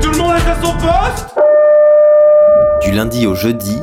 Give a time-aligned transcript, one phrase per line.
[0.00, 1.34] Tout le monde est à son poste.
[2.82, 3.78] Du lundi au jeudi,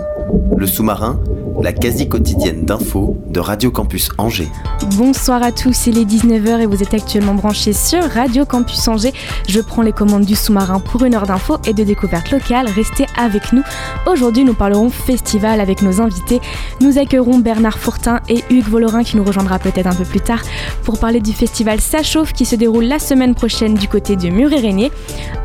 [0.55, 1.20] le sous-marin,
[1.63, 4.49] la quasi quotidienne d'infos de Radio Campus Angers.
[4.98, 9.13] Bonsoir à tous, il est 19h et vous êtes actuellement branchés sur Radio Campus Angers.
[9.48, 12.67] Je prends les commandes du sous-marin pour une heure d'infos et de découverte locale.
[12.67, 13.63] Restez avec nous.
[14.05, 16.41] Aujourd'hui, nous parlerons festival avec nos invités.
[16.81, 20.41] Nous accueillerons Bernard Fourtin et Hugues Volorin qui nous rejoindra peut-être un peu plus tard
[20.84, 22.00] pour parler du festival Ça
[22.36, 24.91] qui se déroule la semaine prochaine du côté de Muret-Régnier.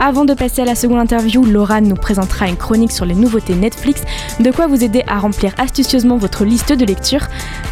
[0.01, 3.55] Avant de passer à la seconde interview, Laura nous présentera une chronique sur les nouveautés
[3.55, 4.03] Netflix,
[4.41, 7.26] de quoi vous aider à remplir astucieusement votre liste de lecture.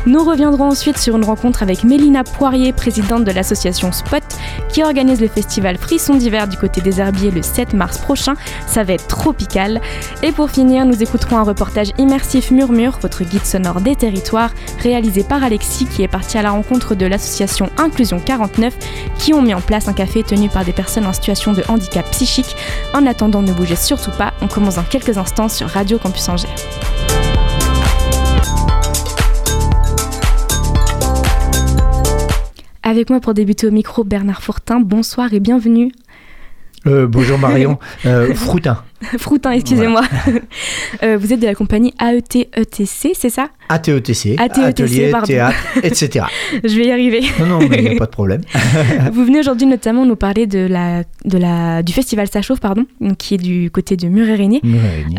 [0.05, 4.23] Nous reviendrons ensuite sur une rencontre avec Mélina Poirier, présidente de l'association Spot,
[4.69, 8.35] qui organise le festival Frisson d'hiver du côté des Herbiers le 7 mars prochain.
[8.67, 9.81] Ça va être tropical.
[10.23, 14.51] Et pour finir, nous écouterons un reportage immersif Murmure, votre guide sonore des territoires,
[14.83, 18.75] réalisé par Alexis, qui est parti à la rencontre de l'association Inclusion 49,
[19.19, 22.09] qui ont mis en place un café tenu par des personnes en situation de handicap
[22.11, 22.57] psychique.
[22.95, 27.06] En attendant, ne bougez surtout pas, on commence dans quelques instants sur Radio Campus Angers.
[32.87, 34.79] Avec moi pour débuter au micro, Bernard Fourtin.
[34.79, 35.91] Bonsoir et bienvenue.
[36.87, 38.85] Euh, bonjour Marion, euh, Froutin,
[39.19, 40.03] Froutin, excusez-moi.
[41.03, 43.49] Euh, vous êtes de la compagnie E AET-ETC, c'est ça?
[43.69, 45.27] ATETC, ATETC, atelier, pardon.
[45.27, 46.27] théâtre, etc.
[46.65, 47.21] Je vais y arriver.
[47.41, 48.41] Non, non, mais il n'y a pas de problème.
[49.13, 52.87] Vous venez aujourd'hui notamment nous parler de la, de la, du festival Ça chauffe, pardon,
[53.19, 54.63] qui est du côté de Muret-Régnier.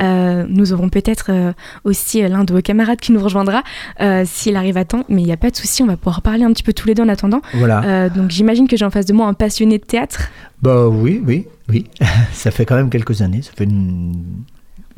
[0.01, 1.53] Euh, nous aurons peut-être euh,
[1.83, 3.63] aussi l'un de vos camarades qui nous rejoindra
[4.01, 6.21] euh, s'il arrive à temps, mais il n'y a pas de souci, on va pouvoir
[6.21, 7.41] parler un petit peu tous les deux en attendant.
[7.53, 8.09] Voilà.
[8.09, 10.29] Donc j'imagine que j'ai en face de moi un passionné de théâtre.
[10.61, 11.85] Bah oui, oui, oui.
[12.33, 14.23] Ça fait quand même quelques années, ça fait une,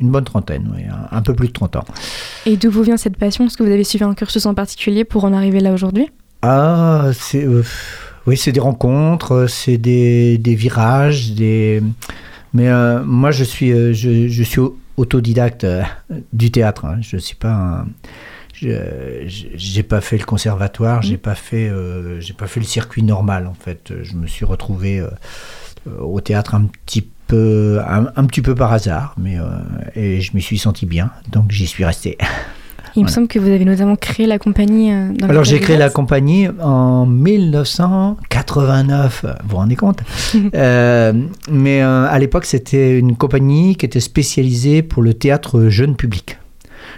[0.00, 1.84] une bonne trentaine, oui, un, un peu plus de 30 ans.
[2.46, 3.46] Et d'où vous vient cette passion?
[3.46, 6.08] Est-ce que vous avez suivi un cursus en particulier pour en arriver là aujourd'hui?
[6.42, 7.62] Ah, c'est euh,
[8.26, 11.82] oui, c'est des rencontres, c'est des, des virages, des.
[12.54, 15.66] Mais euh, moi, je suis, euh, je, je suis au- autodidacte
[16.32, 16.84] du théâtre.
[16.86, 16.98] hein.
[17.00, 17.86] Je suis pas un.
[18.62, 23.46] J'ai pas fait le conservatoire, j'ai pas fait, euh, j'ai pas fait le circuit normal
[23.46, 23.92] en fait.
[24.02, 25.08] Je me suis retrouvé euh,
[26.00, 29.42] au théâtre un petit peu, un, un petit peu par hasard, mais euh,
[29.94, 32.16] et je m'y suis senti bien, donc j'y suis resté.
[32.96, 34.92] Il me semble que vous avez notamment créé la compagnie.
[34.92, 40.00] euh, dans Alors j'ai créé la compagnie en 1989, vous vous rendez compte?
[40.54, 41.12] Euh,
[41.50, 46.38] Mais euh, à l'époque c'était une compagnie qui était spécialisée pour le théâtre jeune public.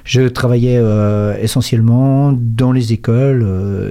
[0.04, 3.46] Je travaillais euh, essentiellement dans les écoles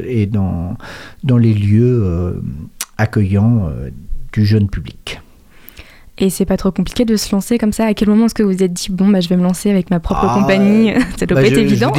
[0.08, 0.76] et dans,
[1.24, 2.42] dans les lieux
[2.98, 3.70] accueillants
[4.34, 5.20] du jeune public.
[6.18, 8.44] Et c'est pas trop compliqué de se lancer comme ça À quel moment est-ce que
[8.44, 10.92] vous vous êtes dit, bon, bah, je vais me lancer avec ma propre Ah, compagnie
[11.18, 11.92] Ça doit Bah, pas être je évident.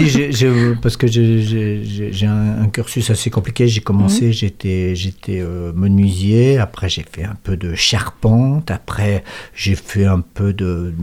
[0.81, 3.67] parce que j'ai- un, un cursus assez compliqué.
[3.67, 4.33] J'ai commencé, Mhm.
[4.33, 6.59] j'étais j'étais euh, menuisier.
[6.59, 8.71] Après, j'ai fait un peu de charpente.
[8.71, 9.25] Après,
[9.57, 10.95] j'ai fait un peu de,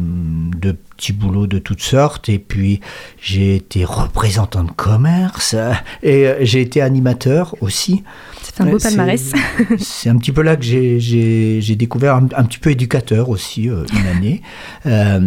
[0.62, 2.28] de petits boulots de toutes sortes.
[2.28, 2.82] Et puis,
[3.22, 5.56] j'ai été représentant de commerce.
[6.04, 8.04] Et euh, j'ai été animateur aussi.
[8.42, 9.32] Fait un beau c'est- palmarès.
[9.78, 13.86] C'est un petit peu là que j'ai- découvert un, un petit peu éducateur aussi, euh,
[13.94, 14.42] une année.
[14.86, 15.20] Euh,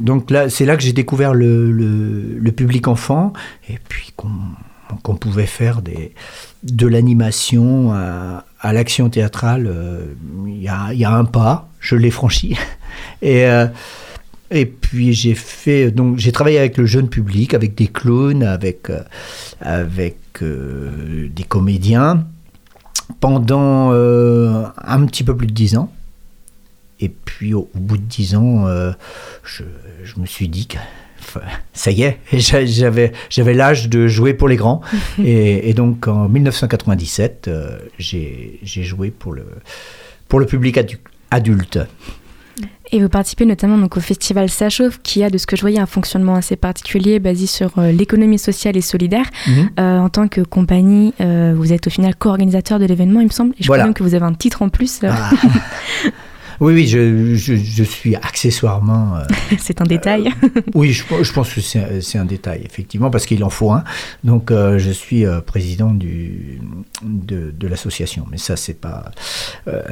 [0.00, 3.32] donc là, c'est là que j'ai découvert le, le- le public enfant
[3.68, 4.30] et puis qu'on
[5.04, 6.12] qu'on pouvait faire des,
[6.64, 9.68] de l'animation à, à l'action théâtrale.
[9.68, 10.06] euh,
[10.48, 12.56] Il y, a, y a un pas, je l'ai franchi.
[13.22, 13.66] Et, euh,
[14.50, 18.90] et puis j'ai fait donc j'ai travaillé avec le jeune public, avec des clowns, avec
[18.90, 19.00] euh,
[19.60, 22.26] avec euh, des comédiens
[23.20, 25.92] pendant euh, un petit peu plus de dix ans.
[27.00, 28.92] Et puis au, au bout de dix ans, euh,
[29.42, 29.62] je,
[30.04, 30.76] je me suis dit que
[31.20, 31.40] enfin,
[31.72, 34.80] ça y est, j'a- j'avais j'avais l'âge de jouer pour les grands.
[35.24, 39.44] et, et donc en 1997, euh, j'ai j'ai joué pour le
[40.28, 40.98] pour le public adu-
[41.30, 41.78] adulte.
[42.92, 45.60] Et vous participez notamment donc au festival Ça chauffe, qui a, de ce que je
[45.60, 49.26] voyais, un fonctionnement assez particulier basé sur euh, l'économie sociale et solidaire.
[49.46, 49.70] Mhm.
[49.78, 53.32] Euh, en tant que compagnie, euh, vous êtes au final co-organisateur de l'événement, il me
[53.32, 53.52] semble.
[53.58, 53.82] Et je Voilà.
[53.82, 55.00] crois même que vous avez un titre en plus.
[55.04, 55.30] Ah.
[56.60, 59.16] Oui, oui, je, je- je suis accessoirement.
[59.16, 59.24] euh,
[59.58, 60.30] C'est un détail.
[60.74, 63.82] oui, je, je pense que c'est c'est un détail, effectivement, parce qu'il en faut un.
[64.24, 66.60] Donc, euh, je suis euh, président du,
[67.02, 68.26] de, de l'association.
[68.30, 69.10] Mais ça, c'est pas.
[69.68, 69.82] euh,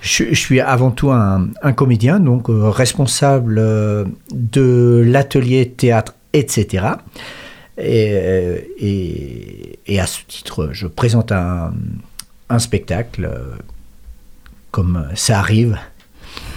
[0.00, 6.86] je, suis avant tout un, un comédien, donc euh, responsable euh, de l'atelier théâtre, etc.
[7.78, 11.74] Et, euh, et, et à ce titre, je présente un,
[12.48, 13.54] un spectacle, euh,
[14.70, 15.76] comme ça arrive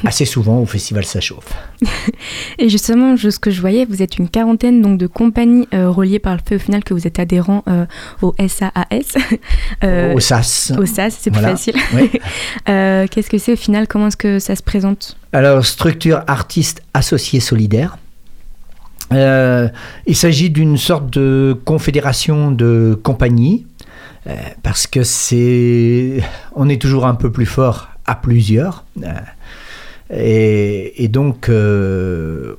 [0.05, 1.47] assez souvent au festival Ça chauffe.
[2.59, 5.89] Et justement, je- ce que je voyais, vous êtes une quarantaine donc de compagnies euh,
[5.89, 7.85] reliées par le fait au final que vous êtes adhérent euh,
[8.21, 9.17] au SAAS.
[9.83, 10.73] Euh, au SAS.
[10.77, 11.55] au SAS, c'est plus Voilà.
[11.55, 11.75] facile.
[11.93, 12.09] Oui.
[12.65, 15.15] Qu'est-ce que c'est au final Comment est-ce que ça se présente?
[15.31, 17.97] Alors, structure artistes associés solidaires.
[19.13, 19.69] Euh,
[20.05, 23.65] il s'agit d'une sorte de confédération de compagnies,
[24.63, 26.21] parce que c'est,
[26.55, 28.85] on est toujours un peu plus fort à plusieurs,
[30.13, 32.55] et, et donc euh,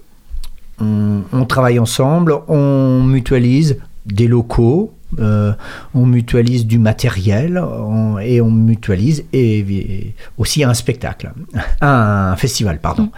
[0.81, 3.77] on, on travaille ensemble, on mutualise
[4.07, 5.53] des locaux, euh,
[5.93, 11.33] on mutualise du matériel on- et on mutualise et, et aussi un spectacle,
[11.81, 13.11] un festival, pardon.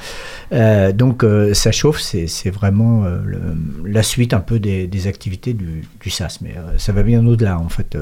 [0.53, 5.53] Euh, donc euh, ça chauffe, c'est vraiment le- la suite un peu des, des activités
[5.53, 7.97] du, du SAS, mais ça va bien au-delà en fait.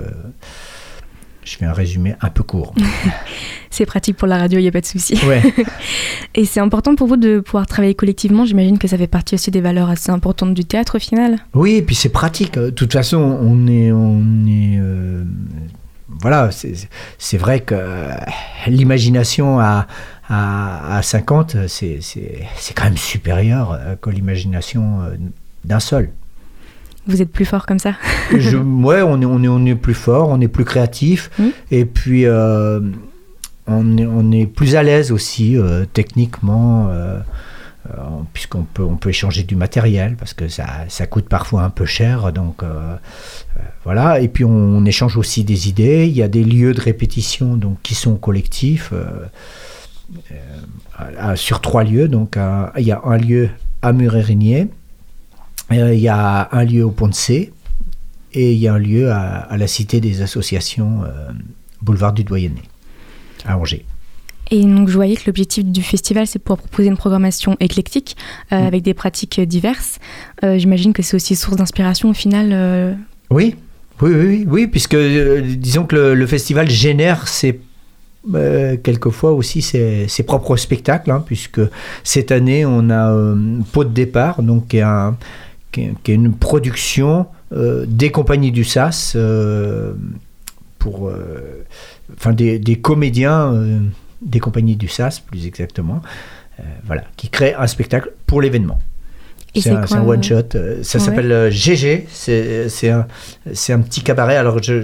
[1.51, 2.75] Je fais un résumé un peu court.
[3.71, 5.19] C'est pratique pour la radio, il n'y a pas de souci.
[5.27, 5.43] Ouais.
[6.35, 8.45] Et c'est important pour vous de pouvoir travailler collectivement.
[8.45, 11.39] J'imagine que ça fait partie aussi des valeurs assez importantes du théâtre au final.
[11.55, 12.55] Oui, et puis c'est pratique.
[12.55, 15.23] De toute façon, on est, on est, euh,
[16.21, 16.51] voilà,
[17.19, 17.75] c'est vrai que
[18.67, 19.87] l'imagination à,
[20.29, 25.17] à, à 50, c'est c'est- c'est quand même supérieur euh, que l'imagination euh,
[25.65, 26.11] d'un seul.
[27.07, 27.95] Vous êtes plus fort comme ça.
[28.37, 31.31] Je, ouais, on est, on, est, on est plus fort, on est plus créatif,
[31.71, 32.81] et puis euh,
[33.67, 37.21] on, est, on est plus à l'aise aussi euh, techniquement, euh,
[38.33, 41.87] puisqu'on peut, on peut échanger du matériel, parce que ça, ça coûte parfois un peu
[41.87, 42.63] cher, donc
[43.85, 44.21] voilà.
[44.21, 46.07] Et puis on, on échange aussi des idées.
[46.07, 48.93] Il y a des lieux de répétition donc qui sont collectifs.
[51.35, 52.37] sur trois lieux, donc
[52.77, 53.49] il y a un lieu
[53.83, 54.69] à Murérigné,
[55.71, 57.53] il y a un lieu au Pont de C,
[58.33, 61.31] et il y a un lieu à, à la Cité des Associations, euh,
[61.83, 62.63] boulevard du Doyenné,
[63.45, 63.85] à Angers.
[64.53, 68.17] Et donc je voyais que l'objectif du festival, c'est de pouvoir proposer une programmation éclectique
[68.53, 68.67] euh, Mm.
[68.67, 69.99] avec des pratiques euh, diverses.
[70.43, 72.51] Euh, J'imagine que c'est aussi source d'inspiration au final.
[72.53, 72.93] euh,
[73.31, 73.55] Oui,
[74.03, 77.61] oui, oui, oui, oui, puisque euh, disons que le, le festival génère ses,
[78.35, 81.61] euh, quelquefois aussi ses, ses propres spectacles, hein, puisque
[82.03, 83.37] cette année on a euh,
[83.73, 85.17] Pot de départ, donc qui est, un-
[85.73, 89.93] qui est- qui est une production euh, des compagnies du SAS euh,
[90.79, 91.65] pour, euh,
[92.17, 93.55] enfin des, des comédiens
[94.23, 96.03] des compagnies du SAS plus exactement,
[96.85, 98.79] voilà, qui créent un spectacle pour l'événement.
[99.57, 100.35] C'est un, quoi, c'est un one shot.
[100.55, 101.05] euh, Ça ouais.
[101.05, 102.07] s'appelle euh, GG.
[102.13, 103.07] C'est un,
[103.71, 104.37] un petit cabaret.
[104.37, 104.83] Alors je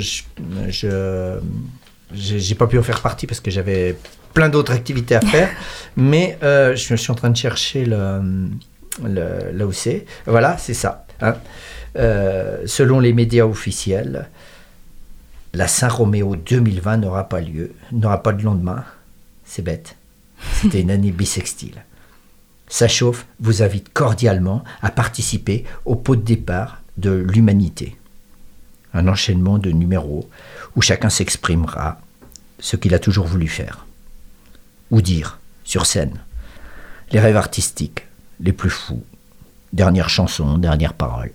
[2.14, 3.96] j'ai pas pu en faire partie parce que j'avais
[4.34, 5.48] plein d'autres activités à faire.
[5.96, 8.48] mais euh, je, suis en train de chercher le-
[9.04, 10.06] là où c'est.
[10.26, 11.06] Voilà, c'est ça.
[11.20, 11.34] hein.
[11.96, 14.28] Euh, selon les médias officiels,
[15.54, 18.84] la Saint-Roméo 2020 n'aura pas lieu, n'aura pas de lendemain.
[19.44, 19.96] C'est bête.
[20.60, 21.84] C'était une année bissextile.
[22.68, 27.96] Ça chauffe vous invite cordialement à participer au pot de départ de l'humanité.
[28.92, 30.28] Un enchaînement de numéros
[30.74, 32.00] où chacun s'exprimera
[32.58, 33.86] ce qu'il a toujours voulu faire.
[34.90, 36.18] Ou dire, sur scène.
[37.12, 38.06] Les rêves artistiques,
[38.40, 39.02] les plus fous.
[39.72, 41.30] Dernière chanson, dernière parole.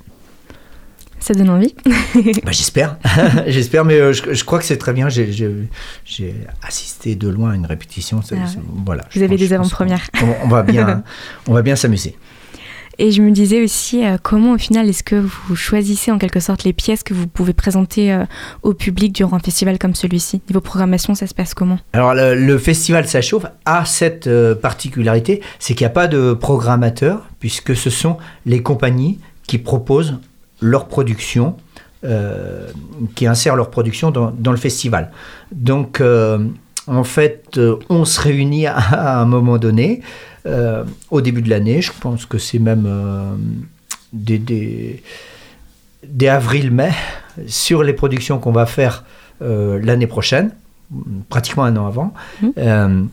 [1.20, 1.76] Ça donne envie.
[2.44, 2.98] Bah, j'espère,
[3.48, 5.08] j'espère, mais euh, je, je crois que c'est très bien.
[5.10, 5.56] J'ai-
[6.64, 8.22] assisté de loin à une répétition.
[8.32, 8.40] Ah ouais.
[8.86, 10.08] voilà, Vous avez des avant-premières.
[10.44, 11.04] on va bien,
[11.48, 12.18] on va bien s'amuser.
[12.98, 16.40] Et je me disais aussi, euh, comment au final est-ce que vous choisissez en quelque
[16.40, 18.26] sorte les pièces que vous pouvez présenter euh,
[18.64, 20.42] au public durant un festival comme celui-ci?
[20.50, 21.80] Niveau programmation, ça se passe comment?
[21.94, 26.34] Alors le, festival Ça chauffe a cette euh, particularité, c'est qu'il n'y a pas de
[26.34, 30.18] programmateur, puisque ce sont les compagnies qui proposent
[30.62, 31.56] leur production,
[33.16, 35.12] qui insèrent leur production dans, le festival.
[35.52, 36.02] Donc
[36.88, 40.02] en fait, on se réunit à un moment donné,
[40.46, 43.36] euh, au début de l'année, je pense que c'est même euh,
[44.14, 45.04] des, des,
[46.06, 46.92] des avril-mai,
[47.48, 49.04] sur les productions qu'on va faire
[49.42, 50.52] euh, l'année prochaine,
[51.30, 52.14] pratiquement un an avant.
[52.42, 52.54] Mhm.
[52.58, 53.04] Euh,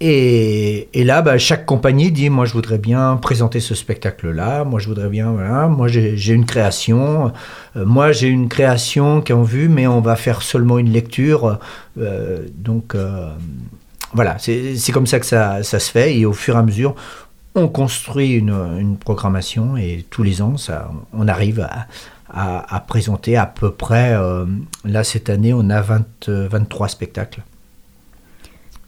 [0.00, 4.80] et, et là, bah, chaque compagnie dit, moi je voudrais bien présenter ce spectacle-là, moi
[4.80, 7.32] je voudrais bien, voilà, moi j'ai une création,
[7.76, 10.92] euh, moi j'ai une création qui est en vue, mais on va faire seulement une
[10.92, 11.58] lecture.
[11.98, 13.30] euh, donc euh,
[14.14, 16.16] voilà, c'est comme ça que ça, se fait.
[16.16, 16.94] Et au fur et à mesure,
[17.54, 21.66] on construit une, programmation et tous les ans, ça, on arrive
[22.32, 24.14] à, présenter à peu près.
[24.14, 24.46] euh,
[24.84, 27.42] là, cette année, on a 20, euh, 23 spectacles.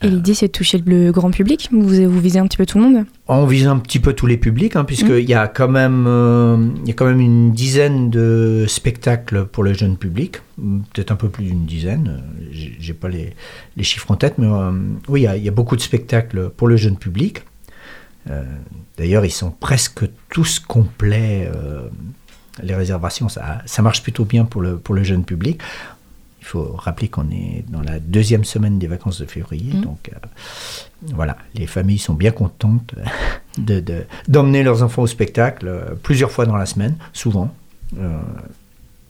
[0.02, 2.78] Et l'idée, c'est de toucher le grand public vous, vous visez un petit peu tout
[2.78, 4.86] le monde On vise un petit peu tous les publics, hein, Mm.
[4.86, 9.46] puisqu'il y, a quand même, euh, il y a quand même une dizaine de spectacles
[9.46, 10.42] pour le jeune public,
[10.92, 13.34] peut-être un peu plus d'une dizaine, j'ai pas les,
[13.76, 14.70] les chiffres en tête, mais euh,
[15.08, 17.42] oui, il y, a, il y a beaucoup de spectacles pour le jeune public.
[18.30, 18.44] Euh,
[18.98, 21.50] D'ailleurs, ils sont presque tous complets.
[22.62, 25.60] les réservations, ça, ça marche plutôt bien pour le, pour le jeune public.
[26.46, 29.80] Il faut rappeler qu'on est dans la deuxième semaine des vacances de février, Mhm.
[29.80, 30.16] donc euh,
[31.12, 32.94] voilà, les familles sont bien contentes
[33.58, 37.52] de- de- d'emmener leurs enfants au spectacle euh, plusieurs fois dans la semaine, souvent,
[37.98, 38.16] euh,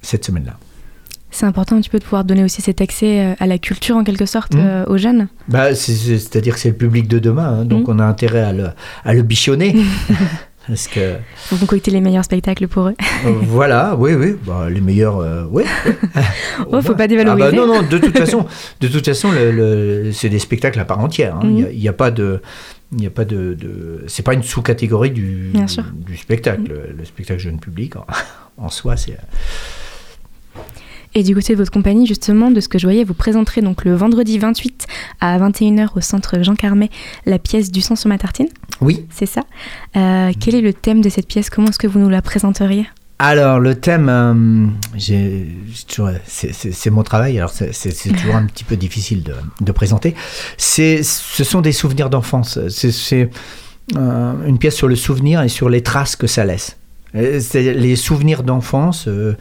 [0.00, 0.57] cette semaine-là.
[1.31, 4.05] C'est important un petit peu de pouvoir donner aussi cet accès à la culture en
[4.05, 5.28] quelque sorte euh, aux jeunes.
[5.49, 7.97] Bah, c'est- c'est- C'est-à-dire que c'est le public de demain, hein, donc Mhm.
[7.97, 8.69] on a intérêt à le,
[9.05, 9.76] à le bichonner.
[10.69, 11.15] Parce que,
[11.51, 12.95] Vous concoctez les meilleurs spectacles pour eux.
[13.27, 15.63] euh, voilà, oui, oui, bah, les meilleurs, euh, oui.
[16.73, 17.47] Oh, faut pas dévaloriser.
[17.47, 18.47] Ah bah non, non, de toute façon,
[18.81, 21.37] de toute façon le, le- c'est des spectacles à part entière.
[21.37, 21.41] hein.
[21.45, 21.69] Il Mhm.
[21.69, 22.41] n'y y a pas de.
[22.93, 25.53] Il n'y a pas de, de- c'est pas une sous-catégorie du,
[26.17, 26.63] spectacle.
[26.69, 28.07] Le, le spectacle jeune public, en,
[28.59, 29.17] en soi, c'est.
[31.19, 33.87] Et du côté de votre compagnie, justement, de ce que je voyais, vous présenterez donc
[33.87, 34.85] le vendredi 28
[35.21, 36.91] à 21h au centre Jean Carmet
[37.25, 38.49] la pièce du sang sur ma tartine,
[38.83, 39.07] Oui.
[39.09, 39.41] c'est ça
[39.97, 41.49] Euh, Quel est le thème de cette pièce?
[41.49, 42.87] Comment est-ce que vous nous la présenteriez?
[43.19, 44.67] Alors, le thème, euh,
[46.27, 49.33] c'est mon travail, alors c'est toujours un petit peu difficile de,
[49.63, 50.15] de présenter.
[50.59, 52.59] Ce sont des souvenirs d'enfance.
[52.69, 53.31] C'est-
[53.97, 56.77] euh, une pièce sur le souvenir et sur les traces que ça laisse.
[57.15, 59.35] Les souvenirs d'enfance, euh,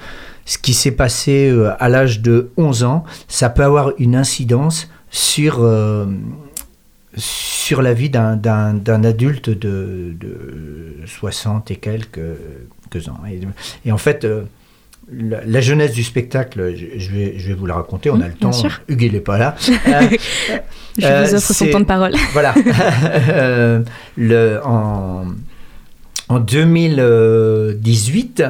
[0.45, 4.89] ce qui s'est passé euh, à l'âge de 11 ans, ça peut avoir une incidence
[5.09, 6.05] sur, euh,
[7.17, 12.19] sur la vie d'un- d'un d'un adulte de, de 60 et quelques,
[12.91, 13.19] quelques ans.
[13.29, 13.39] Et,
[13.87, 14.43] et en fait, euh,
[15.11, 18.21] la, la jeunesse du spectacle, je, je vais, je vais vous la raconter, on Mmh,
[18.21, 18.81] a le bien temps, sûr.
[18.87, 19.55] Hugues il n'est pas là.
[21.03, 22.13] Euh, Je vous offre son temps de parole.
[22.31, 22.53] voilà.
[24.15, 25.25] Le, en,
[26.29, 28.43] en 2018,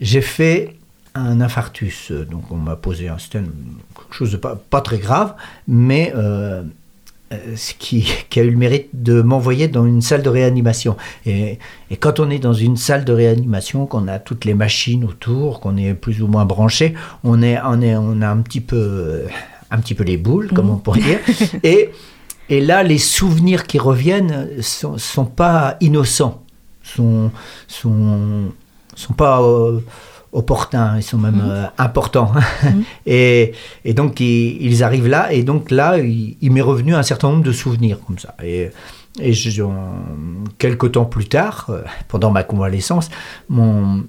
[0.00, 0.76] j'ai fait
[1.14, 2.12] un infarctus.
[2.12, 3.44] Donc, on m'a posé un stent,
[3.96, 5.34] quelque chose de pas, pas très grave,
[5.68, 6.62] mais euh,
[7.32, 10.96] euh, ce qui, qui a eu le mérite de m'envoyer dans une salle de réanimation.
[11.26, 11.58] Et,
[11.90, 15.60] et quand on est dans une salle de réanimation, qu'on a toutes les machines autour,
[15.60, 18.76] qu'on est plus ou moins branché, on, est, on, est, on a un petit peu,
[18.76, 19.26] euh,
[19.70, 20.72] un petit peu les boules, comme Mhm.
[20.72, 21.18] on pourrait dire.
[21.62, 21.90] Et,
[22.48, 26.42] et là, les souvenirs qui reviennent sont, sont pas innocents,
[26.82, 27.30] sont,
[27.68, 28.46] sont,
[28.96, 29.78] sont pas euh,
[30.32, 31.50] opportuns, ils sont même Mhm.
[31.50, 32.32] euh, importants.
[32.62, 32.84] Mhm.
[33.06, 33.52] et,
[33.84, 37.30] et donc, ils, ils arrivent là, et donc là, il, il m'est revenu un certain
[37.30, 38.34] nombre de souvenirs comme ça.
[38.42, 38.70] Et,
[39.20, 39.62] et je,
[40.58, 43.10] quelques temps plus tard, euh, pendant ma convalescence,
[43.48, 44.04] mon,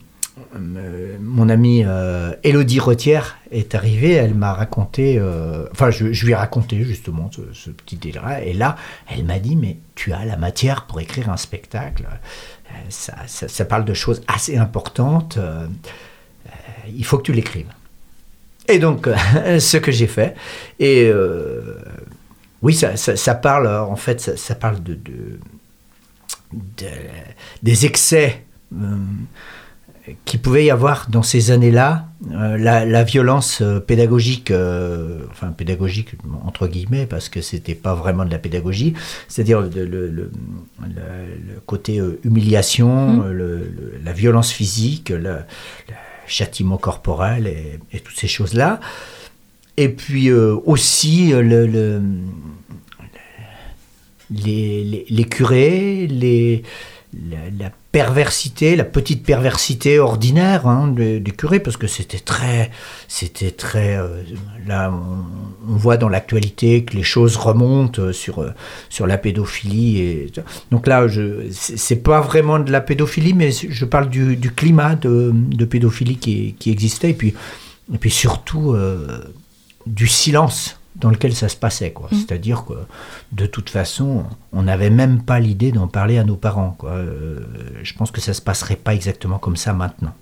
[0.55, 6.25] euh, mon amie euh, Élodie Retière est arrivée, elle m'a raconté, euh, enfin je, je
[6.25, 8.75] lui ai raconté justement ce, ce petit délire-là, et là
[9.09, 12.05] elle m'a dit mais tu as la matière pour écrire un spectacle,
[12.89, 15.67] ça, ça- ça parle de choses assez importantes, euh,
[16.97, 17.67] il faut que tu l'écrives.
[18.67, 20.35] Et donc euh, ce que j'ai fait,
[20.79, 21.75] et euh,
[22.61, 25.39] oui ça, ça- ça parle en fait ça, ça parle de, de-
[26.53, 26.85] de-
[27.63, 28.43] des excès.
[28.73, 28.95] euh,
[30.25, 34.51] qui pouvait y avoir dans ces années-là, euh, la, la violence pédagogique,
[35.31, 38.95] enfin pédagogique entre guillemets, parce que c'était pas vraiment de la pédagogie,
[39.27, 40.31] c'est-à-dire le, le- le- le-
[40.87, 43.71] le côté humiliation, le-
[44.03, 45.37] la violence physique, le
[46.31, 48.79] châtiment corporel et, toutes ces choses-là.
[49.77, 52.01] Et puis euh, aussi euh, le, le-
[54.29, 56.63] les, les- curés, les,
[57.59, 62.71] la perversité, la petite perversité ordinaire hein, des, curés, parce que c'était très,
[63.07, 63.97] c'était très.
[63.97, 64.23] euh,
[64.65, 68.51] là, on, voit dans l'actualité que les choses remontent euh, sur euh,
[68.89, 70.31] sur la pédophilie et
[70.71, 74.95] donc là, je, c'est pas vraiment de la pédophilie, mais je parle du, du climat
[74.95, 77.33] de, de pédophilie qui, qui existait et puis
[77.93, 78.75] et puis surtout
[79.85, 81.91] du silence dans lequel ça se passait.
[81.91, 82.07] quoi.
[82.11, 82.17] Mhm.
[82.19, 82.73] C'est-à-dire que
[83.33, 86.75] de toute façon, on n'avait même pas l'idée d'en parler à nos parents.
[86.77, 86.91] quoi.
[86.91, 87.39] Euh,
[87.83, 90.13] je pense que ça se passerait pas exactement comme ça maintenant.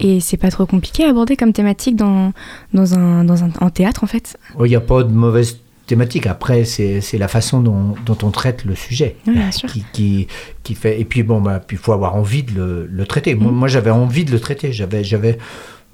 [0.00, 2.32] Et c'est pas trop compliqué à aborder comme thématique dans,
[2.72, 4.36] dans, un, dans un en théâtre en fait?
[4.58, 6.26] Il n'y a pas de mauvaise thématique.
[6.26, 9.68] Après, c'est c'est la façon dont, dont on traite le sujet Oui, bien sûr.
[9.70, 10.26] qui, qui,
[10.64, 11.00] qui fait.
[11.00, 13.36] Et puis bon, bah, il faut avoir envie de le, le traiter.
[13.36, 13.58] Moi, Mhm.
[13.58, 14.72] moi, j'avais envie de le traiter.
[14.72, 15.38] J'avais, j'avais.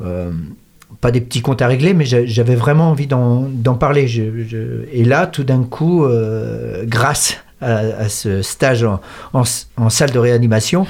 [0.00, 0.32] euh,
[1.00, 4.06] pas des petits comptes à régler, mais j'a- j'avais vraiment envie d'en parler.
[4.08, 9.00] Je- je- et là, tout d'un coup, euh, grâce à, à ce stage en,
[9.32, 10.86] en s- en salle de réanimation,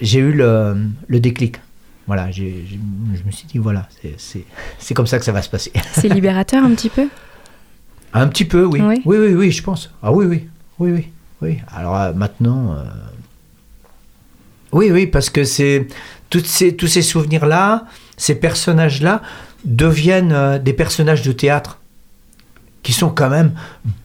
[0.00, 0.76] j'ai eu le,
[1.08, 1.56] le déclic.
[2.06, 3.88] Voilà, je me suis dit, voilà,
[4.18, 5.72] c'est- comme ça que ça va se passer.
[5.92, 7.06] C'est libérateur un petit peu?
[8.12, 8.80] Un petit peu, oui.
[8.82, 9.02] Oui.
[9.04, 9.90] Oui, oui, oui, je pense.
[10.02, 10.48] Ah oui, oui,
[10.80, 11.08] oui, oui.
[11.42, 11.58] oui.
[11.72, 12.82] Alors euh, maintenant, euh,
[14.72, 15.86] oui, oui, parce que c'est
[16.44, 17.84] ces, tous ces souvenirs-là,
[18.20, 19.22] ces personnages-là
[19.64, 21.78] deviennent euh, des personnages de théâtre
[22.82, 23.52] qui sont quand même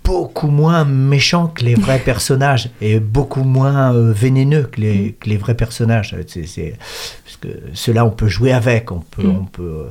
[0.03, 5.29] beaucoup moins méchants que les vrais personnages et beaucoup moins euh, vénéneux que les, que
[5.29, 6.15] les vrais personnages.
[6.27, 6.77] C'est, c'est-
[7.25, 9.37] parce que ceux-là, on peut jouer avec, on peut, Mm.
[9.41, 9.85] on peut,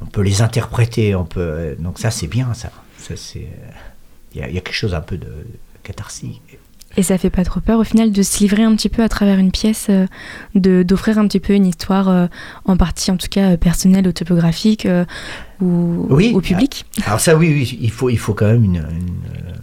[0.00, 1.74] on peut les interpréter, on peut.
[1.78, 2.70] Donc ça, c'est bien, ça.
[2.98, 3.48] Ça, c'est.
[4.34, 5.32] Il y, a- il y a quelque chose un peu de
[5.82, 6.42] catharsique.
[6.96, 9.08] Et ça fait pas trop peur au final de se livrer un petit peu à
[9.08, 10.06] travers une pièce, euh,
[10.56, 12.26] de d'offrir un petit peu une histoire euh,
[12.64, 15.04] en partie en tout cas euh, personnelle, autobiographique euh,
[15.60, 16.32] ou Oui.
[16.34, 16.86] au public.
[17.06, 18.76] Alors ça, oui, oui, il faut, il faut quand même une.
[18.76, 19.54] une,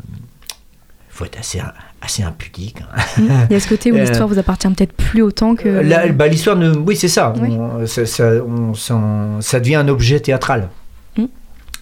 [1.10, 1.62] faut être assez,
[2.02, 2.78] assez impudique.
[3.18, 3.26] hein.
[3.50, 6.12] Il y a ce côté où l'histoire vous appartient peut-être plus autant que.
[6.14, 6.72] Bah, l'histoire ne...
[6.76, 7.34] Oui, c'est ça.
[7.42, 7.50] Oui.
[7.52, 10.70] On- ça, ça- on s'en- ça devient un objet théâtral.
[11.18, 11.26] Mm.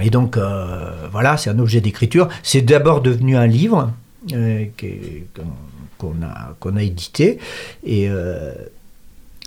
[0.02, 0.38] Et donc,
[1.12, 2.28] voilà, c'est un objet d'écriture.
[2.44, 3.92] C'est d'abord devenu un livre
[4.30, 6.16] qu'on
[6.60, 7.40] qu'on a, a édité.
[7.84, 8.54] Et, euh,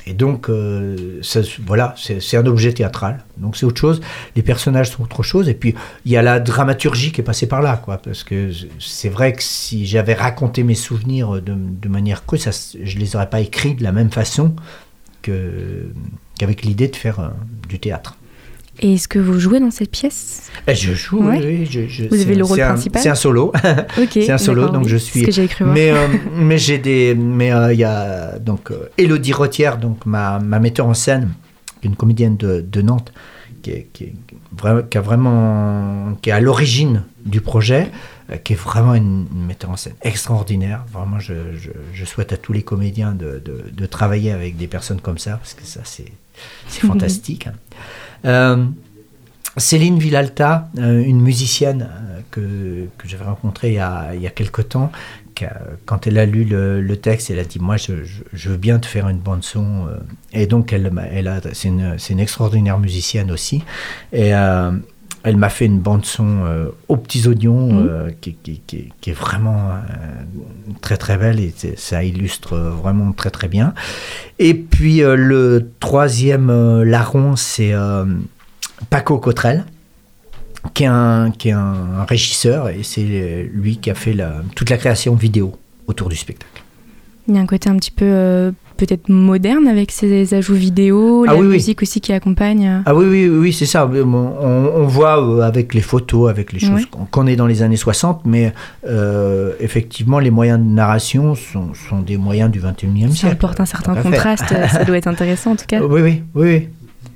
[0.08, 3.24] et donc, euh, ça, voilà, c'est un objet théâtral.
[3.38, 4.00] Donc, c'est autre chose.
[4.36, 5.48] Les personnages sont autre chose.
[5.48, 7.76] Et puis, il y a la dramaturgie qui est passée par là.
[7.76, 12.38] Quoi, parce que c'est vrai que si j'avais raconté mes souvenirs de, de manière crue,
[12.38, 14.54] ça, je les aurais pas écrits de la même façon
[15.22, 17.28] qu'avec l'idée de faire euh,
[17.68, 18.16] du théâtre.
[18.80, 20.50] Et est-ce que vous jouez dans cette pièce?
[20.66, 21.38] Et je joue, Ouais.
[21.38, 23.02] oui, oui, je- je- Vous avez le rôle principal?
[23.02, 23.52] C'est un solo.
[24.12, 24.88] C'est un solo, donc oui.
[24.90, 26.06] je C'est suis- ce que j'ai cru mais euh,
[26.36, 30.58] mais j'ai des mais euh, il y a donc euh, Élodie Rotière, donc ma, ma
[30.60, 31.30] metteur en scène,
[31.82, 33.12] une comédienne de, de Nantes,
[33.62, 34.14] qui est, qui, est
[34.56, 37.90] vraiment, qui a vraiment qui est à l'origine du projet,
[38.30, 40.84] euh, qui est vraiment une, une metteur en scène extraordinaire.
[40.92, 41.32] Vraiment, je,
[42.04, 45.54] souhaite à tous les comédiens de, de, de travailler avec des personnes comme ça, parce
[45.54, 46.12] que ça c'est
[46.68, 47.48] c'est fantastique.
[48.24, 48.64] Euh,
[49.56, 54.26] Céline Villalta, euh, une musicienne euh, que, que j'avais rencontrée il y a, il y
[54.26, 54.92] a quelque temps,
[55.84, 59.06] quand elle a lu le, texte, elle a dit Moi, je, veux bien te faire
[59.10, 59.86] une bande-son.
[60.32, 63.62] Et donc, elle, elle c'est, une, une extraordinaire musicienne aussi.
[64.14, 64.32] Et
[65.26, 69.18] elle m'a fait une bande-son euh, aux petits oignons euh, qui, qui- qui- qui est
[69.26, 69.74] vraiment euh,
[70.80, 73.74] très très belle et ça illustre euh, vraiment très très bien.
[74.38, 77.74] Et puis, le troisième larron, c'est.
[78.90, 79.64] Paco Cotrel,
[80.74, 84.68] qui est un, qui est un régisseur, et c'est lui qui a fait la- toute
[84.70, 86.62] la création vidéo autour du spectacle.
[87.26, 91.32] Il y a un côté un petit peu peut-être moderne avec ces ajouts vidéo, Ah
[91.32, 91.52] la oui, oui.
[91.54, 92.82] musique aussi qui accompagne.
[92.86, 93.86] Ah oui, oui, oui, c'est ça.
[93.90, 97.76] On, on voit euh, avec les photos, avec les choses qu'on est dans les années
[97.76, 98.52] 60, mais
[98.86, 103.32] euh, effectivement, les moyens de narration sont, sont des moyens du 21e Ça siècle.
[103.34, 105.80] apporte un certain contraste, ça doit être intéressant en tout cas.
[105.82, 106.68] Oui, oui, oui, oui.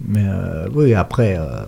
[0.08, 1.64] Mais euh, oui, après, euh,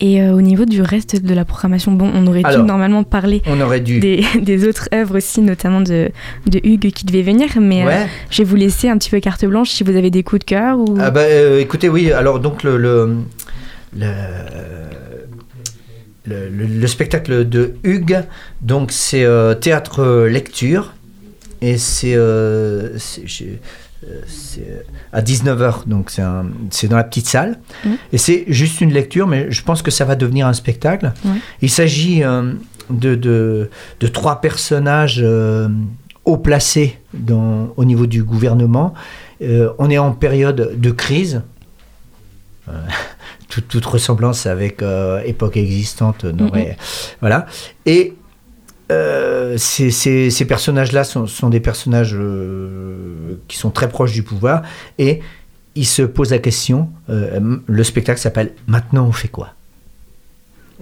[0.00, 3.42] Et euh, au niveau du reste de la programmation, bon, on aurait dû normalement parler
[3.46, 3.98] on aurait dû.
[3.98, 6.10] des, des autres œuvres aussi, notamment de,
[6.46, 9.44] de Hugues qui devait venir, mais euh, je vais vous laisser un petit peu carte
[9.44, 10.96] blanche si vous avez des coups de cœur ou...
[11.00, 13.16] Ah bah, euh, écoutez, oui, alors donc le, le,
[13.96, 14.06] le,
[16.26, 18.20] le- le- le spectacle de Hugues,
[18.60, 20.92] donc c'est euh, théâtre-lecture,
[21.60, 22.90] et c'est euh,
[24.06, 24.80] euh,
[25.12, 26.10] à 19h, donc
[26.70, 27.58] c'est dans la petite salle,
[28.12, 31.12] et c'est juste une lecture, mais je pense que ça va devenir un spectacle.
[31.62, 32.52] Il s'agit euh,
[32.90, 35.68] de, de, de trois personnages euh,
[36.24, 38.94] haut placés dans, au niveau du gouvernement.
[39.42, 41.42] Euh, on est en période de crise.
[43.48, 44.82] Toute, toute ressemblance avec
[45.24, 46.76] époque existante n'aurait.
[47.22, 47.46] Voilà.
[47.86, 48.17] Et
[48.90, 54.22] euh, ces, ces- ces personnages-là sont, sont des personnages euh, qui sont très proches du
[54.22, 54.62] pouvoir
[54.98, 55.20] et
[55.74, 56.88] ils se posent la question.
[57.10, 59.50] euh, le spectacle s'appelle Maintenant on fait quoi?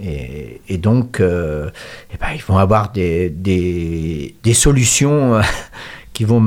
[0.03, 5.41] Et, et donc, eh ben, ils vont avoir des, des, des solutions
[6.13, 6.41] qui vont,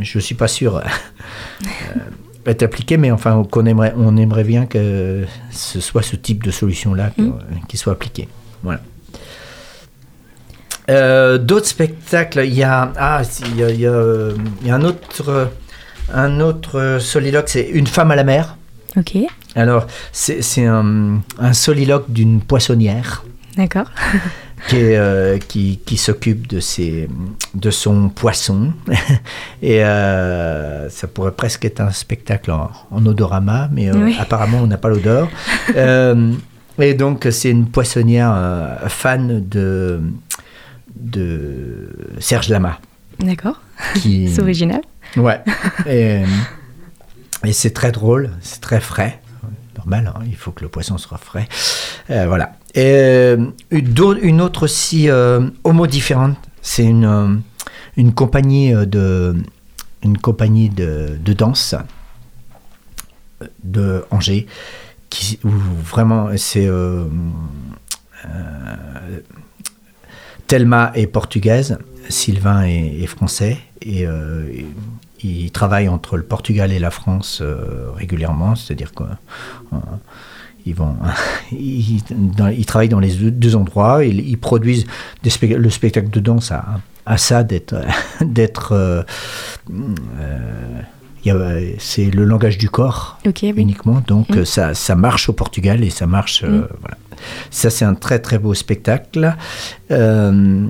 [0.00, 0.80] je ne suis pas sûr,
[2.46, 6.50] être appliquées, mais enfin, qu'on aimerait, on aimerait bien que ce soit ce type de
[6.50, 7.38] solution-là que- Mm.
[7.68, 8.28] qui soit appliqué.
[8.62, 8.80] Voilà.
[10.90, 13.22] Euh, D'autres spectacles, il y a, ah,
[13.52, 15.44] il y a, il y a, euh, il y a un autre, euh,
[16.12, 18.56] un autre soliloque, c'est Une femme à la mer.
[18.96, 19.16] Ok,
[19.54, 23.22] Alors, c'est un, un soliloque d'une poissonnière.
[23.56, 23.86] d'accord.
[24.68, 27.08] qui, euh, qui, qui s'occupe de, ses,
[27.54, 28.72] de son poisson.
[29.62, 34.16] Et euh, ça pourrait presque être un spectacle en, en odorama, mais euh, Oui.
[34.20, 35.28] apparemment on n'a pas l'odeur.
[36.78, 38.34] Et donc c'est une poissonnière
[38.88, 40.00] fan de,
[40.96, 42.78] de Serge Lama.
[43.18, 43.60] D'accord.
[43.96, 44.80] Qui, C'est original.
[45.16, 45.40] Ouais.
[45.86, 46.22] Et,
[47.44, 49.20] et c'est très drôle, c'est très frais.
[49.76, 51.48] Normal, hein, il faut que le poisson soit frais.
[52.10, 52.52] Euh, voilà.
[52.74, 57.34] Et euh, une, autre aussi, euh, homo différente, c'est une, euh,
[57.96, 59.34] une compagnie euh, de,
[60.02, 61.74] une compagnie de, de danse
[63.42, 64.46] euh, de Angers,
[65.08, 66.66] qui, où vraiment c'est.
[66.66, 67.04] euh,
[68.26, 69.20] euh,
[70.50, 74.46] Thelma est portugaise, Sylvain est, est français, et euh,
[75.22, 80.96] ils travaillent entre le Portugal et la France euh, régulièrement, c'est-à-dire qu'ils vont,
[81.52, 84.86] ils, dans- ils travaillent dans les deux, deux endroits, ils, ils produisent
[85.22, 86.64] des le spectacle de danse à,
[87.06, 87.76] à ça d'être,
[88.20, 89.02] d'être, euh,
[89.70, 90.80] euh,
[91.24, 93.18] il c'est le langage du corps
[93.52, 93.60] oui.
[93.62, 94.02] uniquement.
[94.06, 94.38] Donc Mm.
[94.38, 96.42] euh, ça, ça marche au Portugal et ça marche.
[96.42, 96.68] euh, Mm.
[96.80, 96.96] voilà.
[97.50, 99.36] Ça, c'est un très très beau spectacle.
[99.90, 100.66] Euh,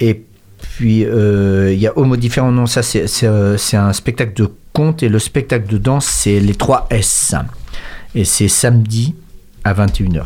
[0.00, 0.22] et
[0.60, 2.52] puis euh, il y a Homo différent.
[2.52, 6.40] Non, ça c'est euh, c'est un spectacle de conte et le spectacle de danse c'est
[6.40, 7.34] les 3 S.
[8.14, 9.14] Et c'est samedi
[9.64, 10.24] à 21h.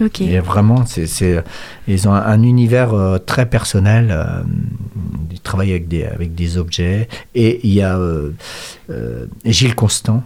[0.00, 0.20] Ok.
[0.22, 1.44] Et vraiment, c'est,
[1.86, 4.08] ils ont un, un univers euh, très personnel.
[4.10, 4.42] euh,
[5.30, 7.08] ils travaillent avec des, avec des objets.
[7.34, 8.32] Et il y a euh,
[9.44, 10.24] Gilles Constant.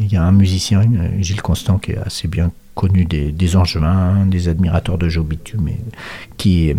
[0.00, 0.82] Il y a un musicien,
[1.20, 5.66] Gilles Constant, qui est assez bien connu des, des Angevins, des admirateurs de Joe Bitume,
[5.68, 5.80] et
[6.36, 6.74] qui, euh,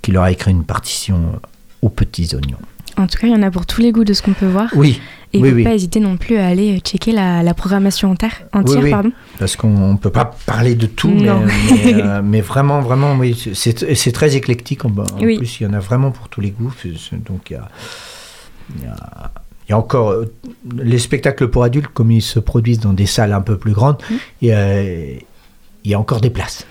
[0.00, 1.40] qui leur a écrit une partition
[1.82, 2.64] aux petits oignons.
[2.96, 4.46] En tout cas, il y en a pour tous les goûts de ce qu'on peut
[4.46, 4.68] voir.
[4.76, 5.00] Oui,
[5.32, 5.64] Et oui, faut oui.
[5.64, 8.90] pas hésiter non plus à aller checker la, la programmation entière, entière oui.
[8.92, 9.10] pardon.
[9.40, 14.12] parce qu'on ne peut pas parler de tout, mais, euh, mais vraiment, vraiment, oui, c'est
[14.12, 14.84] très éclectique.
[14.84, 16.72] En, plus, il y en a vraiment pour tous les goûts.
[17.28, 17.68] Donc, il y a,
[18.76, 19.32] il y a-
[19.66, 20.32] il y a encore euh,
[20.76, 24.02] les spectacles pour adultes, comme ils se produisent dans des salles un peu plus grandes,
[24.10, 24.14] Mmh.
[24.42, 25.20] il, y a, il
[25.84, 26.66] y a encore des places.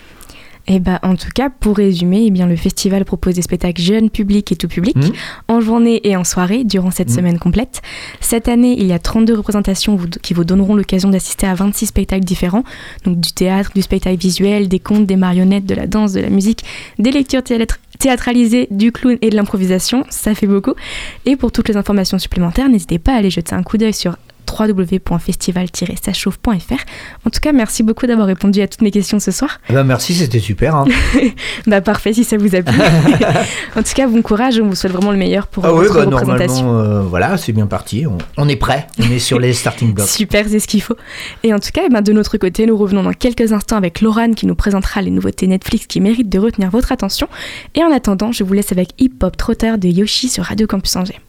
[0.67, 4.10] Et bah, en tout cas, pour résumer, eh bien, le festival propose des spectacles jeunes,
[4.10, 5.12] publics et tout public, Mhm.
[5.49, 7.15] en journée et en soirée, durant cette Mhm.
[7.15, 7.82] semaine complète.
[8.21, 12.23] Cette année, il y a 32 représentations qui vous donneront l'occasion d'assister à 26 spectacles
[12.23, 12.63] différents,
[13.04, 16.30] donc du théâtre, du spectacle visuel, des contes, des marionnettes, de la danse, de la
[16.30, 16.63] musique,
[16.97, 20.73] des lectures théâtre- théâtralisées, du clown et de l'improvisation, ça fait beaucoup.
[21.26, 24.15] Et pour toutes les informations supplémentaires, n'hésitez pas à aller jeter un coup d'œil sur
[24.58, 26.74] www.festival-sachauffe.fr.
[27.26, 29.60] En tout cas, merci beaucoup d'avoir répondu à toutes mes questions ce soir.
[29.70, 30.76] Ben, merci, c'était super.
[30.76, 30.86] hein.
[31.68, 32.80] Bah parfait si ça vous a plu.
[33.76, 36.10] en tout cas, bon courage, on vous souhaite vraiment le meilleur pour Ah oui, votre
[36.10, 36.80] bah, représentation.
[36.80, 38.06] euh, voilà, c'est bien parti.
[38.06, 38.88] On, on est prêt.
[39.00, 40.08] On est sur les starting blocks.
[40.10, 40.96] Super, c'est ce qu'il faut.
[41.44, 44.02] Et en tout cas, eh ben, de notre côté, nous revenons dans quelques instants avec
[44.02, 47.28] Laurane qui nous présentera les nouveautés Netflix qui méritent de retenir votre attention.
[47.76, 50.96] Et en attendant, je vous laisse avec Hip Hop Trotter de Yoshi sur Radio Campus
[50.96, 51.20] Angers.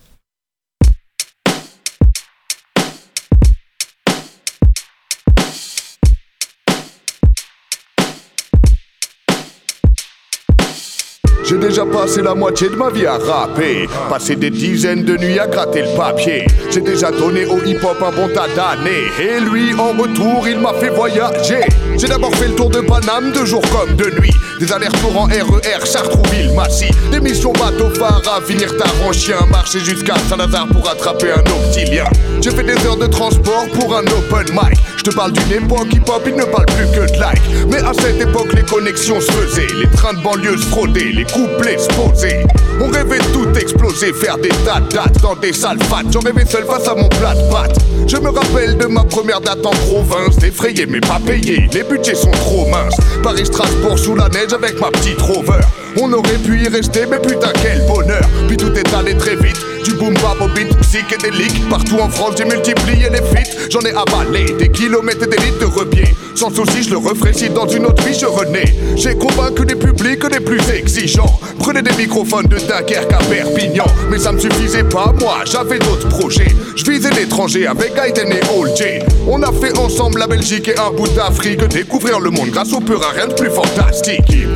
[11.47, 15.39] J'ai déjà passé la moitié de ma vie à rapper, passé des dizaines de nuits
[15.39, 16.47] à gratter le papier.
[16.71, 20.73] J'ai déjà donné au hip-hop un bon tas d'années, et lui en retour il m'a
[20.73, 21.61] fait voyager.
[21.99, 25.25] J'ai d'abord fait le tour de Paname de jour comme de nuit, des allers-retours en
[25.27, 30.69] RER, Chartrouville, Massy, des missions bateau phare à finir tard en chien, marcher jusqu'à Saint-Lazare
[30.69, 32.07] pour attraper un octilien.
[32.41, 34.79] J'ai fait des heures de transport pour un open mic.
[35.05, 37.43] Je te parle d'une époque hip-hop, il ne parle plus que de like.
[37.69, 41.25] Mais à cette époque, les connexions se faisaient, les trains de banlieue se fraudaient, les
[41.25, 42.43] couplets se posaient.
[42.81, 46.05] On rêvait de tout exploser, faire des tas de dates dans des salles fat.
[46.11, 47.79] J'en rêvais seul face à mon plat de pâtes.
[48.07, 51.69] Je me rappelle de ma première date en province, effrayé mais pas payé.
[51.75, 52.97] Les budgets sont trop minces.
[53.23, 55.61] Paris-Strasbourg sous la neige avec ma petite rover.
[56.01, 58.29] On aurait pu y rester, mais putain quel bonheur.
[58.49, 59.57] Puis tout est allé très vite.
[59.85, 61.69] Du boom bap au beat psychédélique.
[61.69, 63.69] Partout en France, j'ai multiplié les feats.
[63.71, 66.15] J'en ai avalé des kilomètres et des litres de repied.
[66.35, 68.75] Sans souci, je le referai si dans une autre vie je renais.
[68.97, 71.39] J'ai convaincu des publics les plus exigeants.
[71.59, 73.87] Prenez des microphones de Dunkerque à Perpignan.
[74.11, 76.49] Mais ça me suffisait pas, moi, j'avais d'autres projets.
[76.77, 78.85] Je visais l'étranger avec Gaiden et Old J.
[79.29, 81.63] On a fait ensemble la Belgique et un bout d'Afrique.
[81.69, 84.47] Découvrir le monde grâce au pur à rien de plus fantastique.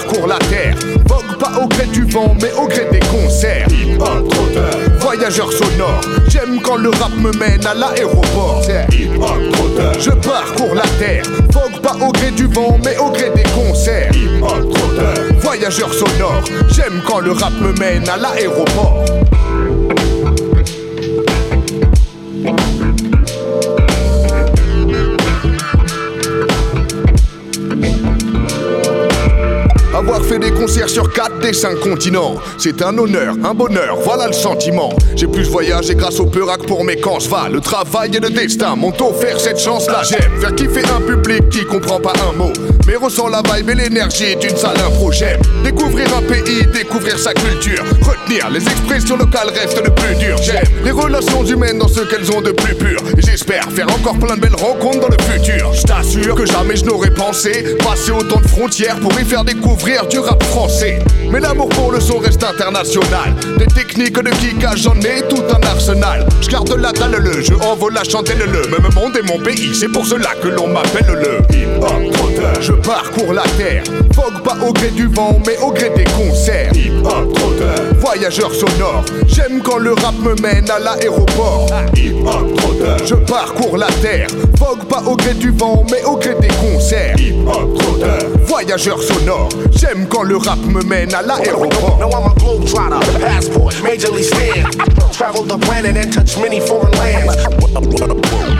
[0.00, 0.76] Parcours la terre.
[1.06, 3.66] Vogue pas au gré du vent, mais au gré des concerts.
[3.70, 4.32] Hip-hop
[5.00, 6.00] voyageur sonore.
[6.28, 8.62] J'aime quand le rap me mène à l'aéroport.
[8.92, 9.38] Hip-hop
[9.98, 11.24] je parcours la terre.
[11.52, 14.10] Vogue pas au gré du vent, mais au gré des concerts.
[14.14, 14.74] Hip-hop
[15.40, 16.42] voyageur sonore.
[16.74, 19.04] J'aime quand le rap me mène à l'aéroport.
[30.00, 34.28] Avoir fait des concerts sur 4 des 5 continents, c'est un honneur, un bonheur, voilà
[34.28, 34.88] le sentiment.
[35.14, 37.50] J'ai plus voyagé grâce au Peurac pour mes camps va.
[37.50, 40.00] Le travail et le destin m'ont offert cette chance-là.
[40.08, 42.50] J'aime faire kiffer un public qui comprend pas un mot,
[42.86, 45.12] mais ressent la vibe et l'énergie d'une salle impro.
[45.12, 50.38] J'aime découvrir un pays, découvrir sa culture, retenir les expressions locales reste le plus dur.
[50.42, 53.02] J'aime les relations humaines dans ce qu'elles ont de plus pur.
[53.18, 55.74] J'espère faire encore plein de belles rencontres dans le futur.
[55.74, 59.89] Je t'assure que jamais je n'aurais pensé passer autant de frontières pour y faire découvrir
[60.08, 61.00] du rap français.
[61.30, 63.34] Mais l'amour pour le son reste international.
[63.58, 66.26] Des techniques de kickage, j'en ai tout un arsenal.
[66.40, 69.74] Je garde la dalle, le jeu envole la chandelle, le même monde est mon pays.
[69.74, 72.62] C'est pour cela que l'on m'appelle le hip-hop trotteur.
[72.62, 73.82] Je parcours la terre,
[74.14, 76.72] vogue pas au gré du vent, mais au gré des concerts.
[76.74, 77.74] Hip-hop trotteur.
[77.98, 81.66] Voyageur sonore, j'aime quand le rap me mène à l'aéroport.
[81.96, 82.96] Hip-hop trotteur.
[83.04, 87.16] Je parcours la terre, vogue pas au gré du vent, mais au gré des concerts.
[87.18, 88.18] Hip-hop trotteur.
[88.46, 89.48] Voyageur sonore,
[89.80, 91.98] j'aime quand le rap me mène à l'aéroport.
[91.98, 94.66] No, I'm a globetrotter, passport, majorly stand.
[95.12, 97.36] Travel the planet and touch many foreign lands.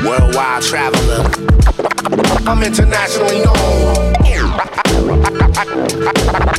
[0.03, 1.25] Worldwide traveler.
[2.47, 4.15] I'm internationally known.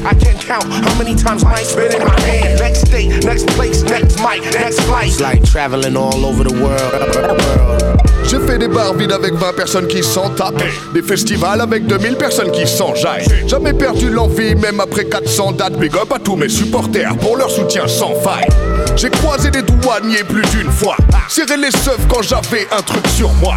[0.06, 2.60] I can't count how many times mic spit in my hand.
[2.60, 5.08] Next date, next place, next mic, next flight.
[5.08, 7.90] It's like traveling all over the world.
[8.27, 10.63] J'ai fait des bars vides avec 20 personnes qui s'en tapent.
[10.93, 15.77] Des festivals avec 2000 personnes qui s'enjaillent Jamais perdu l'envie, même après 400 dates.
[15.77, 18.47] Big up à tous mes supporters pour leur soutien sans faille.
[18.95, 20.95] J'ai croisé des douaniers plus d'une fois.
[21.27, 23.55] Serré les seufs quand j'avais un truc sur moi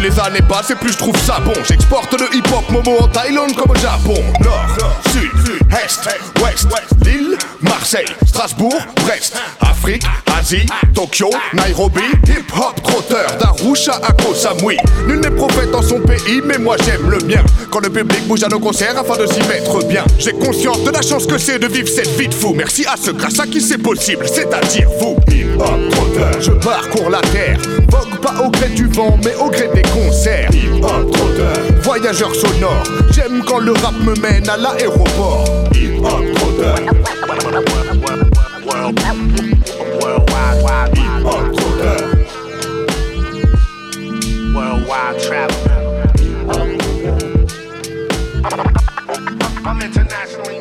[0.00, 1.52] les années passent et plus je trouve ça bon.
[1.68, 4.14] J'exporte le hip-hop Momo en Thaïlande comme au Japon.
[4.40, 4.66] Nord,
[5.12, 5.30] Sud,
[5.70, 6.68] Est, Ouest,
[7.04, 10.02] Lille, Marseille, Strasbourg, Brest Afrique,
[10.38, 12.00] Asie, Tokyo, Nairobi.
[12.26, 14.76] Hip-hop trotteur d'Arusha à Koh Samui.
[15.06, 17.44] Nul n'est prophète dans son pays mais moi j'aime le mien.
[17.70, 20.04] Quand le public bouge à nos concerts afin de s'y mettre bien.
[20.18, 22.54] J'ai conscience de la chance que c'est de vivre cette vie de fou.
[22.54, 25.16] Merci à ceux grâce à qui c'est possible, c'est-à-dire vous
[25.60, 27.58] Hip-hop trotteur Je parcours la terre.
[27.90, 30.50] Vogue pas au gré du vent mais au gré des concerts.
[30.52, 32.82] Hip-hop trotteur Voyageur sonore.
[33.10, 35.44] J'aime quand le rap me mène à l'aéroport.
[35.74, 36.76] Hip-hop trotteur
[40.00, 42.20] Worldwide, Hip-hop trotteur
[44.54, 45.80] worldwide traveler.
[49.64, 50.59] I'm internationally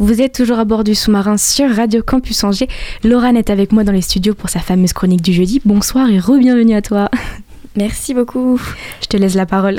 [0.00, 2.68] Vous êtes toujours à bord du sous-marin sur Radio Campus Angers.
[3.04, 5.60] Laurane est avec moi dans les studios pour sa fameuse chronique du jeudi.
[5.66, 7.10] Bonsoir et re-bienvenue à toi.
[7.76, 8.58] Merci beaucoup.
[9.02, 9.78] Je te laisse la parole.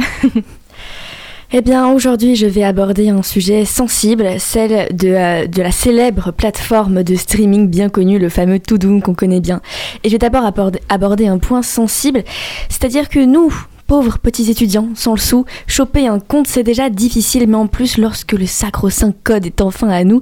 [1.53, 6.31] Eh bien, aujourd'hui, je vais aborder un sujet sensible, celle de, euh, de la célèbre
[6.31, 9.59] plateforme de streaming bien connue, le fameux Toudoum qu'on connaît bien.
[10.05, 10.49] Et je vais d'abord
[10.87, 12.23] aborder un point sensible,
[12.69, 13.53] c'est-à-dire que nous,
[13.91, 17.97] pauvres petits étudiants, sans le sou, choper un compte c'est déjà difficile, mais en plus,
[17.97, 20.21] lorsque le sacro-saint code est enfin à nous,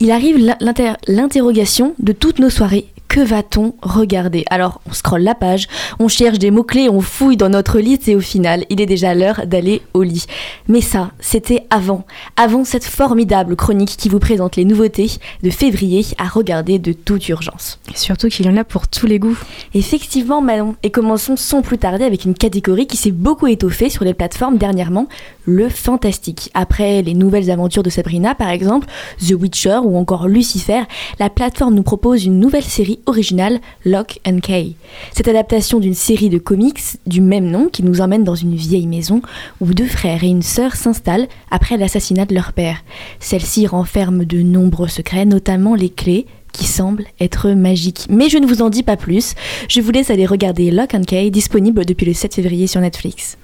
[0.00, 2.88] il arrive l'inter- l'interrogation de toutes nos soirées.
[3.10, 4.44] Que va-t-on regarder?
[4.50, 5.66] Alors, on scrolle la page,
[5.98, 9.16] on cherche des mots-clés, on fouille dans notre liste et au final, il est déjà
[9.16, 10.26] l'heure d'aller au lit.
[10.68, 12.06] Mais ça, c'était avant.
[12.36, 15.10] Avant cette formidable chronique qui vous présente les nouveautés
[15.42, 17.80] de février à regarder de toute urgence.
[17.92, 19.38] Et surtout qu'il y en a pour tous les goûts.
[19.74, 20.76] Effectivement, Manon.
[20.84, 24.56] Et commençons sans plus tarder avec une catégorie qui s'est beaucoup étoffée sur les plateformes
[24.56, 25.08] dernièrement,
[25.46, 26.48] le fantastique.
[26.54, 28.86] Après les nouvelles aventures de Sabrina, par exemple,
[29.18, 30.82] The Witcher ou encore Lucifer,
[31.18, 34.72] la plateforme nous propose une nouvelle série originale, Lock and Key.
[35.12, 38.86] Cette adaptation d'une série de comics du même nom qui nous emmène dans une vieille
[38.86, 39.22] maison
[39.60, 42.82] où deux frères et une sœur s'installent après l'assassinat de leur père.
[43.20, 48.06] Celle-ci renferme de nombreux secrets, notamment les clés qui semblent être magiques.
[48.10, 49.34] Mais je ne vous en dis pas plus.
[49.68, 53.36] Je vous laisse aller regarder Lock and Key, disponible depuis le 7 février sur Netflix.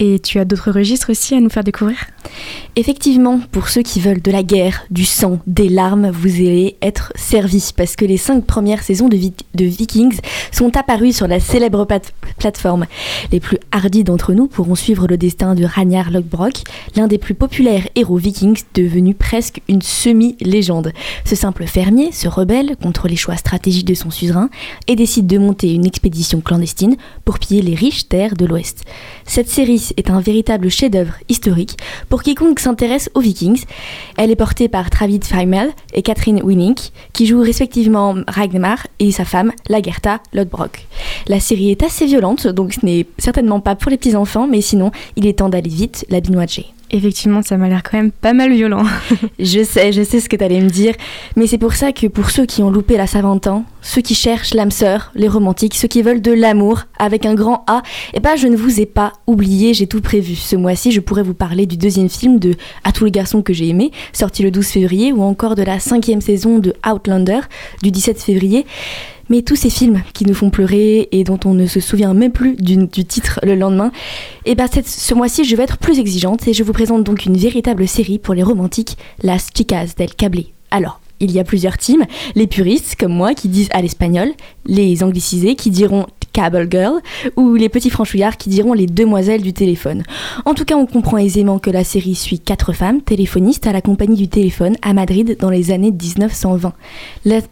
[0.00, 1.96] Et tu as d'autres registres aussi à nous faire découvrir?
[2.76, 7.12] Effectivement, pour ceux qui veulent de la guerre, du sang, des larmes, vous allez être
[7.16, 10.20] servis parce que les cinq premières saisons de, Vi- de Vikings
[10.52, 12.86] sont apparues sur la célèbre plate- plateforme.
[13.32, 16.62] Les plus hardis d'entre nous pourront suivre le destin de Ragnar Lothbrok,
[16.94, 20.92] l'un des plus populaires héros vikings devenu presque une semi-légende.
[21.24, 24.48] Ce simple fermier se rebelle contre les choix stratégiques de son suzerain
[24.86, 28.84] et décide de monter une expédition clandestine pour piller les riches terres de l'Ouest.
[29.26, 31.76] Cette série est un véritable chef-d'œuvre historique
[32.08, 33.64] pour quiconque s'intéresse aux Vikings.
[34.16, 39.24] Elle est portée par Travis Fimmel et Catherine Winnick, qui jouent respectivement Ragnar et sa
[39.24, 40.86] femme, Lagertha Lodbrok.
[41.26, 44.60] La série est assez violente, donc ce n'est certainement pas pour les petits enfants, mais
[44.60, 46.66] sinon, il est temps d'aller vite la binouager.
[46.90, 48.84] Effectivement, ça m'a l'air quand même pas mal violent.
[49.38, 50.94] je sais, je sais ce que tu allais me dire,
[51.36, 54.54] mais c'est pour ça que pour ceux qui ont loupé la Saint-Valentin, ceux qui cherchent
[54.54, 57.82] l'âme sœur, les romantiques, ceux qui veulent de l'amour avec un grand A,
[58.14, 60.34] eh ben je ne vous ai pas oublié, j'ai tout prévu.
[60.34, 63.52] Ce mois-ci, je pourrais vous parler du deuxième film de À tous les garçons que
[63.52, 67.40] j'ai aimés, sorti le 12 février, ou encore de la cinquième saison de Outlander,
[67.82, 68.64] du 17 février.
[69.28, 72.32] Mais tous ces films qui nous font pleurer et dont on ne se souvient même
[72.32, 73.92] plus du, titre le lendemain,
[74.44, 77.26] et eh ben ce mois-ci je vais être plus exigeante et je vous présente donc
[77.26, 80.44] une véritable série pour les romantiques, Las Chicas del Cable.
[80.70, 84.30] Alors, il y a plusieurs teams, les puristes comme moi qui disent à l'espagnol,
[84.68, 86.06] les anglicisés qui diront
[86.38, 87.00] Cable Girl,
[87.34, 90.04] ou les petits franchouillards qui diront les demoiselles du téléphone.
[90.44, 93.80] En tout cas, on comprend aisément que la série suit quatre femmes téléphonistes à la
[93.80, 96.74] compagnie du téléphone à Madrid dans les années 1920.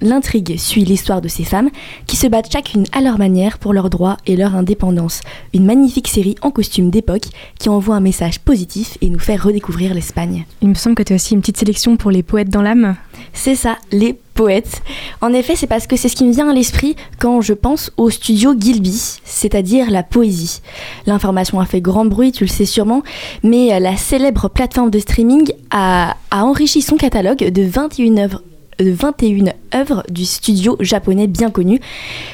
[0.00, 1.70] L'intrigue suit l'histoire de ces femmes
[2.06, 5.20] qui se battent chacune à leur manière pour leurs droits et leur indépendance.
[5.52, 7.26] Une magnifique série en costume d'époque
[7.58, 10.44] qui envoie un message positif et nous fait redécouvrir l'Espagne.
[10.62, 12.94] Il me semble que tu as aussi une petite sélection pour les poètes dans l'âme.
[13.32, 14.82] C'est ça, les poète.
[15.20, 17.90] En effet, c'est parce que c'est ce qui me vient à l'esprit quand je pense
[17.96, 20.60] au studio Gilby, c'est-à-dire la poésie.
[21.06, 23.02] L'information a fait grand bruit, tu le sais sûrement,
[23.42, 28.42] mais la célèbre plateforme de streaming a, enrichi son catalogue de 21 œuvres
[28.78, 31.80] de 21 œuvres du studio japonais bien connu.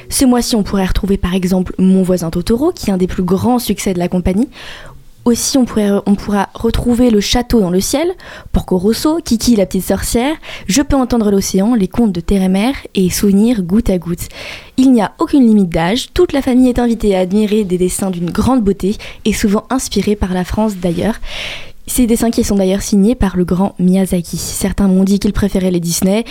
[0.08, 3.22] Ce mois-ci, on pourrait retrouver par exemple Mon voisin Totoro, qui est un des plus
[3.22, 4.48] grands succès de la compagnie,
[5.24, 8.12] aussi, on, pourra retrouver le château dans le ciel,
[8.50, 10.34] Porco Rosso, Kiki la petite sorcière,
[10.66, 14.28] Je peux entendre l'océan, les contes de terre et mer et Souvenirs goutte à goutte.
[14.76, 18.10] Il n'y a aucune limite d'âge, toute la famille est invitée à admirer des dessins
[18.10, 21.20] d'une grande beauté et souvent inspirés par la France d'ailleurs.
[21.86, 24.36] Ces dessins qui sont d'ailleurs signés par le grand Miyazaki.
[24.36, 26.24] Certains m'ont dit qu'ils préféraient les Disney.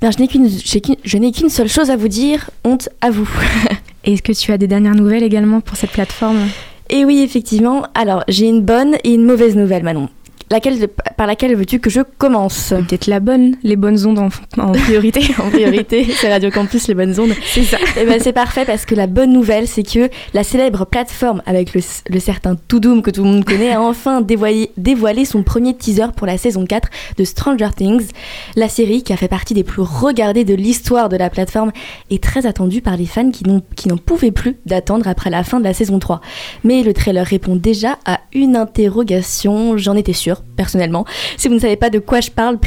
[0.00, 3.28] Ben, je n'ai qu'une seule chose à vous dire, honte à vous.
[4.04, 6.48] Est-ce que tu as des dernières nouvelles également pour cette plateforme?
[6.90, 7.86] Et oui, effectivement.
[7.94, 10.08] Alors, j'ai une bonne et une mauvaise nouvelle, Manon
[10.54, 12.70] laquelle, par laquelle veux-tu que je commence?
[12.70, 14.18] Peut-être la bonne, les bonnes ondes
[14.58, 15.20] en, priorité.
[15.38, 17.34] en priorité, c'est Radio Campus, les bonnes ondes.
[17.44, 17.76] C'est ça.
[17.78, 21.42] Et eh ben, c'est parfait parce que la bonne nouvelle, c'est que la célèbre plateforme
[21.44, 25.42] avec le, le certain Toudoum que tout le monde connaît a enfin dévoilé, dévoilé son
[25.42, 26.88] premier teaser pour la saison 4
[27.18, 28.08] de Stranger Things.
[28.56, 31.72] La série, qui a fait partie des plus regardées de l'histoire de la plateforme,
[32.10, 33.44] est très attendue par les fans qui
[33.88, 36.20] n'en pouvaient plus d'attendre après la fin de la saison 3.
[36.62, 41.04] Mais le trailer répond déjà à une interrogation, j'en étais sûre personnellement.
[41.36, 42.58] Si vous ne savez pas de quoi je parle,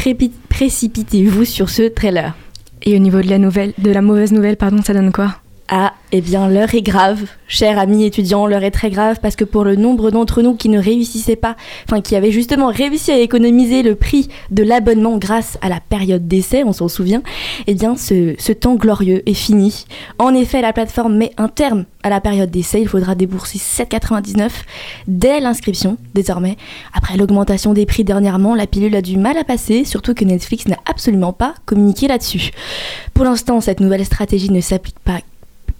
[0.49, 2.35] précipitez-vous sur ce trailer.
[2.83, 5.35] Et au niveau de la nouvelle, de la mauvaise nouvelle, pardon, ça donne quoi?
[5.69, 7.25] Ah, eh bien, l'heure est grave.
[7.49, 10.69] Chers amis étudiants, l'heure est très grave parce que pour le nombre d'entre nous qui
[10.69, 15.57] ne réussissaient pas, enfin qui avaient justement réussi à économiser le prix de l'abonnement grâce
[15.61, 17.21] à la période d'essai, on s'en souvient,
[17.67, 19.85] eh bien ce, ce, temps glorieux est fini.
[20.19, 24.49] En effet, la plateforme met un terme à la période d'essai, il faudra débourser 7,99
[25.07, 26.55] dès l'inscription désormais.
[26.93, 30.65] Après l'augmentation des prix dernièrement, la pilule a du mal à passer, surtout que Netflix
[30.67, 32.51] n'a absolument pas communiqué là-dessus.
[33.13, 35.19] Pour l'instant, cette nouvelle stratégie ne s'applique pas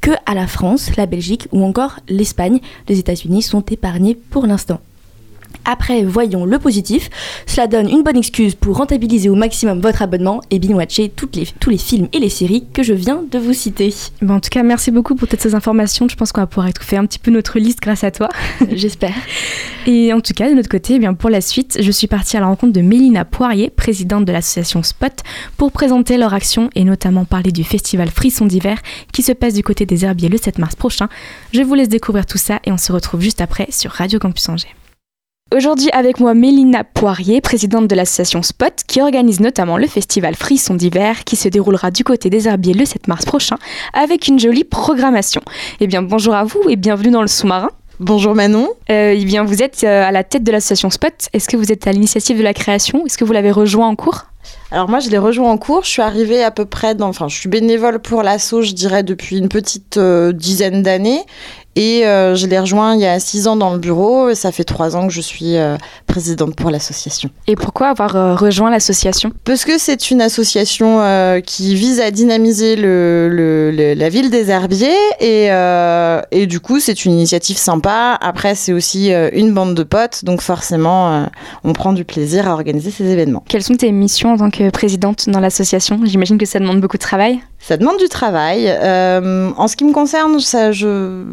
[0.07, 2.61] que à la France, la Belgique ou encore l'Espagne.
[2.87, 4.79] Les États-Unis sont épargnés pour l'instant.
[5.69, 7.09] Après, voyons le positif.
[7.45, 11.69] Cela donne une bonne excuse pour rentabiliser au maximum votre abonnement et binge-watcher les, tous
[11.69, 13.93] les films et les séries que je viens de vous citer.
[14.21, 16.07] Bon, en tout cas, merci beaucoup pour toutes ces informations.
[16.07, 18.29] Je pense qu'on va pouvoir étouffer un petit peu notre liste grâce à toi.
[18.71, 19.13] J'espère.
[19.85, 22.37] Et en tout cas, de notre côté, eh bien, pour la suite, je suis partie
[22.37, 25.13] à la rencontre de Mélina Poirier, présidente de l'association Spot,
[25.57, 28.79] pour présenter leur action et notamment parler du festival Frisson d'hiver
[29.11, 31.09] qui se passe du côté des Herbiers le 7 mars prochain.
[31.51, 34.47] Je vous laisse découvrir tout ça et on se retrouve juste après sur Radio Campus
[34.47, 34.73] Angers.
[35.55, 40.75] Aujourd'hui avec moi Mélina Poirier, présidente de l'association Spot, qui organise notamment le festival Frisson
[40.75, 43.55] d'hiver qui se déroulera du côté des Herbiers le 7 mars prochain
[43.93, 45.41] avec une jolie programmation.
[45.79, 47.69] Eh bien bonjour à vous et bienvenue dans le sous-marin.
[48.01, 48.67] Bonjour Manon.
[48.89, 51.13] Euh, eh bien vous êtes euh, à la tête de l'association Spot.
[51.31, 53.05] Est-ce que vous êtes à l'initiative de la création?
[53.05, 54.25] Est-ce que vous l'avez rejoint en cours?
[54.71, 55.83] Alors moi, je l'ai rejoint en cours.
[55.83, 59.03] Je suis arrivée à peu près dans, enfin, je suis bénévole pour l'asso, je dirais
[59.03, 61.21] depuis une petite euh, dizaine d'années,
[61.77, 64.29] et euh, je l'ai rejoint il y a six ans dans le bureau.
[64.29, 67.29] Et ça fait trois ans que je suis euh, présidente pour l'association.
[67.45, 69.31] Et pourquoi avoir euh, rejoint l'association?
[69.43, 71.01] Parce que c'est une association
[71.45, 74.87] qui vise à dynamiser le, la ville des Herbiers.
[75.19, 75.49] Et,
[76.31, 78.17] et du coup, c'est une initiative sympa.
[78.19, 80.25] Après, c'est aussi une bande de potes.
[80.25, 81.27] Donc forcément,
[81.63, 83.43] on prend du plaisir à organiser ces événements.
[83.47, 85.99] Quelles sont tes missions en tant que présidente dans l'association?
[86.03, 87.39] J'imagine que ça demande beaucoup de travail.
[87.59, 88.65] Ça demande du travail.
[88.67, 91.23] Euh, en ce qui me concerne, ça, je,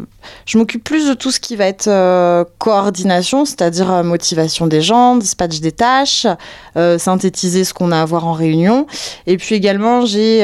[0.45, 4.81] je m'occupe plus de tout ce qui va être euh, coordination, c'est-à-dire euh, motivation des
[4.81, 6.27] gens, dispatch des tâches,
[6.75, 8.87] synthétiser ce qu'on a à voir en réunion.
[9.27, 10.43] Et puis également, j'ai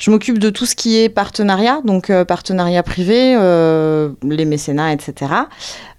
[0.00, 4.94] Je m'occupe de tout ce qui est partenariat, donc euh, partenariat privé, euh, les mécénats,
[4.94, 5.30] etc.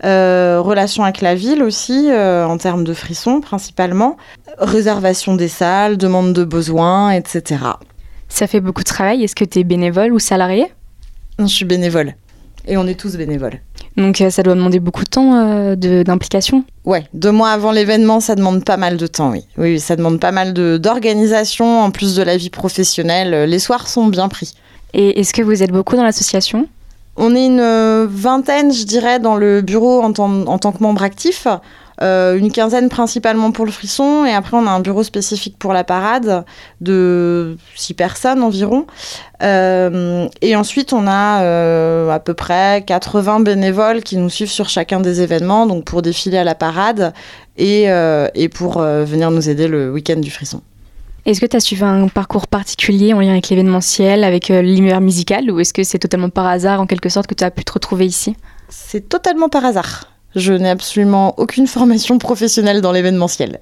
[0.03, 4.17] Euh, relations avec la ville aussi, euh, en termes de frissons principalement.
[4.57, 7.61] Réservation des salles, demande de besoins, etc.
[8.27, 9.23] Ça fait beaucoup de travail.
[9.23, 10.73] Est-ce que tu es bénévole ou salarié?
[11.37, 12.15] Je suis bénévole.
[12.67, 13.59] Et on est tous bénévoles.
[13.97, 16.63] Donc euh, ça doit demander beaucoup de temps euh, de- d'implication.
[16.85, 19.45] Ouais, deux mois avant l'événement, ça demande pas mal de temps, oui.
[19.57, 23.49] Oui, ça demande pas mal de- d'organisation, en plus de la vie professionnelle.
[23.49, 24.53] Les soirs sont bien pris.
[24.93, 26.67] Et est-ce que vous êtes beaucoup dans l'association?
[27.17, 31.03] On est une euh, vingtaine, je dirais, dans le bureau en en tant que membre
[31.03, 31.47] actif.
[32.01, 34.25] Euh, une quinzaine principalement pour le frisson.
[34.25, 36.45] Et après, on a un bureau spécifique pour la parade
[36.79, 38.87] de six personnes environ.
[39.43, 44.69] Euh, et ensuite, on a euh, à peu près 80 bénévoles qui nous suivent sur
[44.69, 47.13] chacun des événements, donc pour défiler à la parade
[47.57, 47.83] et,
[48.33, 50.61] et pour venir nous aider le week-end du frisson.
[51.25, 55.51] Est-ce que tu as suivi un parcours particulier en lien avec l'événementiel, avec l'univers musical,
[55.51, 57.73] ou est-ce que c'est totalement par hasard, en quelque sorte, que tu as pu te
[57.73, 58.35] retrouver ici?
[58.69, 60.10] C'est totalement par hasard.
[60.35, 63.59] Je n'ai absolument aucune formation professionnelle dans l'événementiel.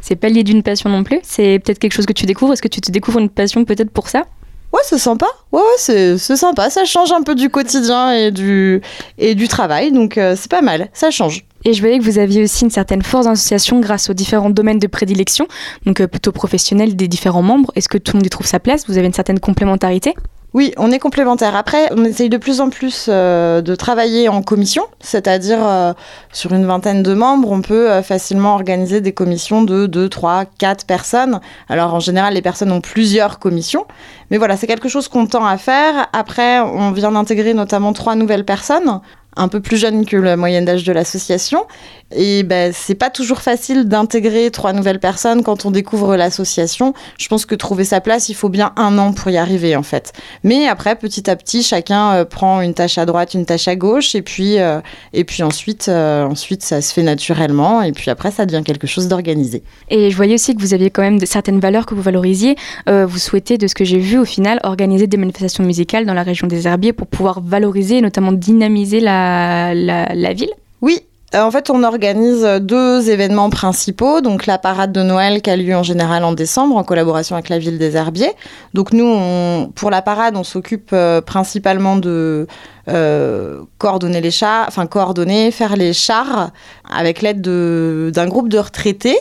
[0.00, 1.20] C'est pas lié d'une passion non plus?
[1.22, 2.52] C'est peut-être quelque chose que tu découvres?
[2.52, 4.24] Est-ce que tu te découvres une passion peut-être pour ça?
[4.72, 5.26] Ouais, c'est sympa.
[5.52, 6.70] Ouais, ouais, c'est sympa.
[6.70, 8.82] Ça change un peu du quotidien et du,
[9.16, 10.88] et du travail, donc euh, c'est pas mal.
[10.92, 11.44] Ça change.
[11.64, 14.78] Et je voyais que vous aviez aussi une certaine force d'association grâce aux différents domaines
[14.78, 15.48] de prédilection,
[15.86, 17.72] donc euh, plutôt professionnels des différents membres.
[17.74, 18.86] Est-ce que tout le monde y trouve sa place?
[18.86, 20.14] Vous avez une certaine complémentarité?
[20.56, 21.54] Oui, on est complémentaires.
[21.54, 25.92] Après, on essaye de plus en plus euh, de travailler en commission, c'est-à-dire euh,
[26.32, 30.46] sur une vingtaine de membres, on peut euh, facilement organiser des commissions de 2, 3,
[30.46, 31.42] 4 personnes.
[31.68, 33.84] Alors en général, les personnes ont plusieurs commissions,
[34.30, 36.06] mais voilà, c'est quelque chose qu'on tend à faire.
[36.14, 39.02] Après, on vient d'intégrer notamment trois nouvelles personnes
[39.36, 41.66] un peu plus jeunes que la moyenne d'âge de l'association.
[42.14, 46.94] Et ben, c'est pas toujours facile d'intégrer trois nouvelles personnes quand on découvre l'association.
[47.18, 49.82] Je pense que trouver sa place, il faut bien un an pour y arriver en
[49.82, 50.12] fait.
[50.44, 53.74] Mais après, petit à petit, chacun euh, prend une tâche à droite, une tâche à
[53.74, 54.80] gauche, et puis, euh,
[55.12, 58.86] et puis ensuite, euh, ensuite, ça se fait naturellement, et puis après, ça devient quelque
[58.86, 59.64] chose d'organisé.
[59.90, 62.56] Et je voyais aussi que vous aviez quand même certaines valeurs que vous valorisiez.
[62.86, 66.22] Vous souhaitez, de ce que j'ai vu au final, organiser des manifestations musicales dans la
[66.22, 69.25] région des Herbiers pour pouvoir valoriser et notamment dynamiser la,
[69.74, 70.50] la, ville.
[70.82, 71.00] Oui,
[71.34, 74.20] euh, en fait, on organise deux événements principaux.
[74.20, 77.48] Donc, la parade de Noël qui a lieu en général en décembre en collaboration avec
[77.48, 78.32] la ville des Herbiers.
[78.74, 82.46] Donc, nous, pour la parade, on s'occupe euh, principalement de
[82.88, 86.50] euh, coordonner les chars, enfin coordonner, faire les chars
[86.88, 89.18] avec l'aide de- d'un groupe de retraités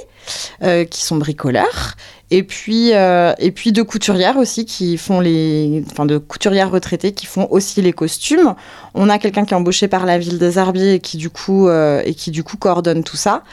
[0.89, 1.93] qui sont bricoleurs.
[2.31, 7.11] Et puis, euh, et puis de couturières aussi qui font les, enfin de couturières retraitées
[7.11, 8.55] qui font aussi les costumes.
[8.95, 11.67] On a quelqu'un qui est embauché par la ville des Herbiers et qui du coup
[11.67, 13.43] euh, et qui du coup coordonne tout ça.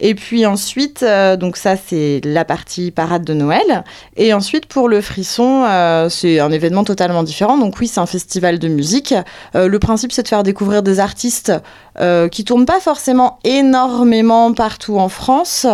[0.00, 3.84] Et puis ensuite, euh, donc ça c'est la partie parade de Noël.
[4.16, 5.66] Et ensuite pour le frisson,
[6.08, 7.58] c'est un événement totalement différent.
[7.58, 9.12] Donc oui, c'est un festival de musique.
[9.54, 11.52] Le principe c'est de faire découvrir des artistes
[12.30, 15.66] qui tournent pas forcément énormément partout en France,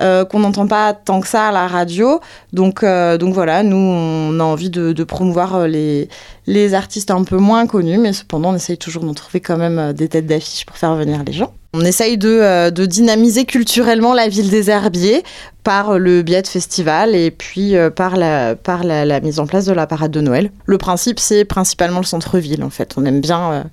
[0.00, 2.20] euh, qu'on n'entend pas tant que ça à la radio.
[2.52, 6.08] Donc, euh, donc voilà, nous on a envie de, promouvoir euh, les,
[6.46, 9.92] les artistes un peu moins connus, mais cependant on essaye toujours d'en trouver quand même
[9.92, 11.52] des têtes d'affiche pour faire venir les gens.
[11.74, 15.24] On essaye de, dynamiser culturellement la ville des Herbiers
[15.64, 19.72] par le biais de festivals et puis par, la, par la, mise en place de
[19.72, 20.52] la parade de Noël.
[20.66, 22.94] Le principe, c'est principalement le centre-ville en fait.
[22.96, 23.64] On aime bien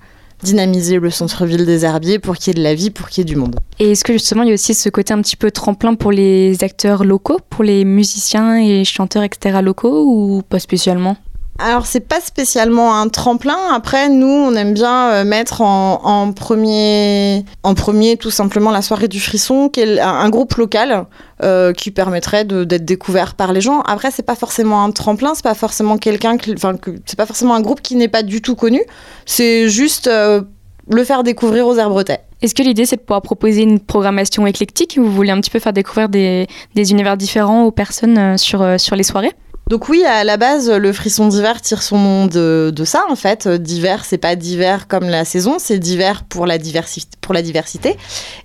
[0.43, 3.23] dynamiser le centre-ville des Herbiers pour qu'il y ait de la vie, pour qu'il y
[3.23, 3.55] ait du monde.
[3.79, 6.11] Et est-ce que justement il y a aussi ce côté un petit peu tremplin pour
[6.11, 9.59] les acteurs locaux, pour les musiciens et chanteurs, etc.
[9.61, 11.17] locaux ou pas spécialement?
[11.63, 13.57] Alors, c'est pas spécialement un tremplin.
[13.71, 19.07] Après, nous, on aime bien euh, mettre en, premier, en premier tout simplement la soirée
[19.07, 21.05] du frisson, qui un, groupe local
[21.43, 23.81] euh, qui permettrait d'être découvert par les gens.
[23.81, 27.61] Après, c'est pas forcément un tremplin, c'est pas forcément quelqu'un, enfin, c'est pas forcément un
[27.61, 28.81] groupe qui n'est pas du tout connu.
[29.27, 30.41] C'est juste euh,
[30.89, 32.21] le faire découvrir aux Herbretets.
[32.41, 35.59] Est-ce que l'idée c'est de pouvoir proposer une programmation éclectique Vous voulez un petit peu
[35.59, 39.33] faire découvrir des, des univers différents aux personnes sur, sur les soirées?
[39.71, 43.47] Donc oui, à la base, le frisson d'hiver tire son nom de, ça, en fait.
[43.47, 47.95] D'hiver, c'est pas d'hiver comme la saison, c'est d'hiver pour, la diversité.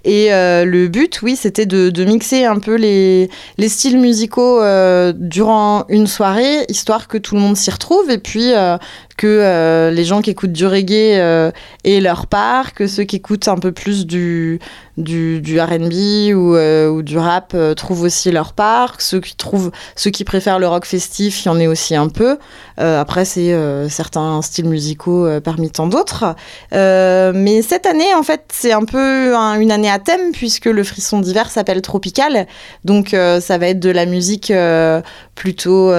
[0.04, 5.12] Et euh, le but, oui, c'était de, mixer un peu les, les styles musicaux euh,
[5.16, 8.78] durant une soirée, histoire que tout le monde s'y retrouve, et puis euh,
[9.16, 11.50] que euh, les gens qui écoutent du reggae euh,
[11.84, 14.58] aient leur part, que ceux qui écoutent un peu plus du,
[14.98, 19.34] du, du R&B ou, euh, ou du rap trouvent aussi leur part, que ceux qui
[19.36, 22.36] trouvent, ceux qui préfèrent le rock festif, il y en ait aussi un peu.
[22.78, 23.54] Après, c'est
[23.88, 26.34] certains styles musicaux parmi tant d'autres.
[26.72, 30.84] Mais cette année, en fait, c'est un peu un- une année à thème puisque le
[30.84, 32.46] frisson d'hiver s'appelle Tropical.
[32.84, 33.10] Donc,
[33.40, 34.52] ça va être de la musique
[35.34, 35.92] plutôt,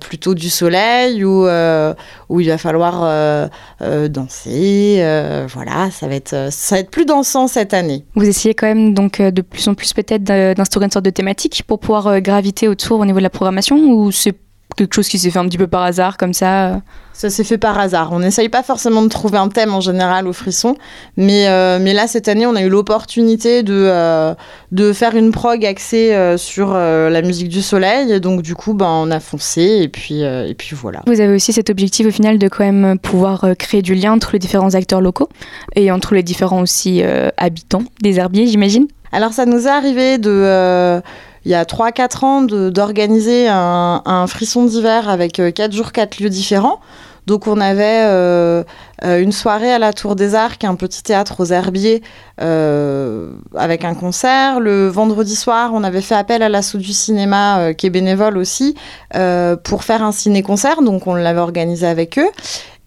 [0.00, 1.94] plutôt du soleil euh,
[2.28, 3.48] où il va falloir euh,
[3.82, 4.96] euh, danser.
[5.00, 8.04] euh, voilà, ça va, être, euh, ça va être plus dansant cette année.
[8.14, 11.64] Vous essayez quand même donc de plus en plus peut-être d'instaurer une sorte de thématique
[11.66, 14.34] pour pouvoir graviter autour au niveau de la programmation ou c'est
[14.76, 16.74] quelque chose qui s'est fait un petit peu par hasard comme ça euh
[17.12, 18.12] Ça s'est fait par hasard.
[18.12, 20.76] On n'essaye pas forcément de trouver un thème en général au frisson,
[21.16, 24.34] mais, euh, mais là, cette année, on a eu l'opportunité de, euh,
[24.72, 28.10] de faire une prog axée euh, sur euh, la musique du soleil.
[28.10, 31.02] Et donc, du coup, ben, on a foncé, et puis, euh, et puis voilà.
[31.06, 34.30] Vous avez aussi cet objectif au final de quand même pouvoir créer du lien entre
[34.32, 35.28] les différents acteurs locaux
[35.76, 38.86] et entre les différents aussi euh, habitants des herbiers, j'imagine?
[39.12, 40.30] Alors, ça nous est arrivé de.
[40.30, 41.00] euh,
[41.44, 46.30] il y a 3-4 ans d'organiser un, un frisson d'hiver avec 4 jours, 4 lieux
[46.30, 46.80] différents.
[47.26, 48.64] Donc on avait euh,
[49.04, 52.02] euh, une soirée à la Tour des est un petit théâtre aux Herbiers,
[52.40, 54.58] euh, avec un concert.
[54.58, 58.36] Le vendredi soir, on avait fait appel à l'assaut du cinéma, euh, qui est bénévole
[58.36, 58.74] aussi,
[59.14, 60.82] euh, pour faire un ciné-concert.
[60.82, 62.30] Donc on l'avait organisé avec eux.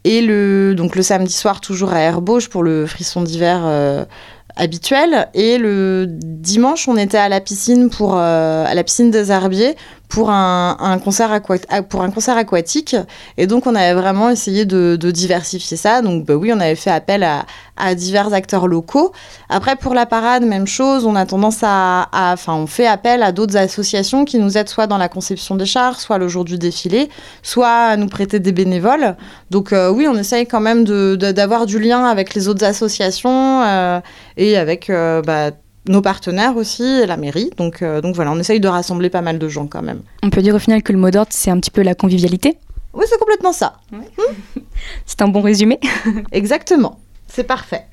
[0.04, 4.04] Et le, donc le samedi soir, toujours à Herbauge pour le frisson d'hiver euh,
[4.56, 5.28] habituel.
[5.34, 9.76] Et le dimanche, on était à la piscine, pour, euh, à la piscine des Herbiers
[10.14, 12.96] pour un, un concert aqua- ah, pour un concert aquatique.
[13.38, 16.04] Et donc, on avait vraiment essayé de, diversifier ça.
[16.04, 19.12] Donc, bah oui, on avait fait appel à, divers acteurs locaux.
[19.50, 21.08] Après, pour la parade, même chose.
[21.08, 24.86] On a tendance à, enfin, on fait appel à d'autres associations qui nous aident soit
[24.86, 27.10] dans la conception des chars, soit le jour du défilé,
[27.42, 29.16] soit à nous prêter des bénévoles.
[29.50, 34.00] Donc, euh, oui, on essaye quand même d'avoir du lien avec les autres associations euh,
[34.38, 35.50] et avec euh, bah,
[35.88, 37.50] nos partenaires aussi, la mairie.
[37.58, 40.02] Donc, euh, donc voilà, on essaye de rassembler pas mal de gens quand même.
[40.22, 42.58] On peut dire au final que le mot d'ordre c'est un petit peu la convivialité.
[42.94, 43.80] Oui, c'est complètement ça.
[45.06, 45.80] C'est un bon résumé.
[46.32, 47.00] Exactement.
[47.28, 47.86] C'est parfait.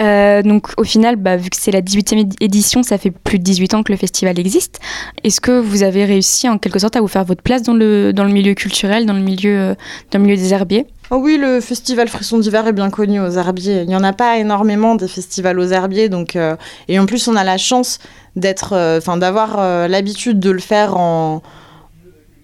[0.00, 3.38] Euh, donc au final, bah, vu que c'est la 18e édi- édition, ça fait plus
[3.38, 4.78] de 18 ans que le festival existe.
[5.24, 8.12] Est-ce que vous avez réussi en quelque sorte à vous faire votre place dans le,
[8.12, 9.74] dans le milieu culturel, dans le milieu, euh,
[10.12, 10.86] dans le milieu des herbiers?
[11.10, 13.80] Oh oui, le festival Frisson d'hiver est bien connu aux Herbiers.
[13.82, 16.54] Il n'y en a pas énormément des festivals aux Herbiers, donc euh,
[16.88, 17.98] et en plus on a la chance
[18.36, 21.42] d'être, enfin d'avoir l'habitude de le faire en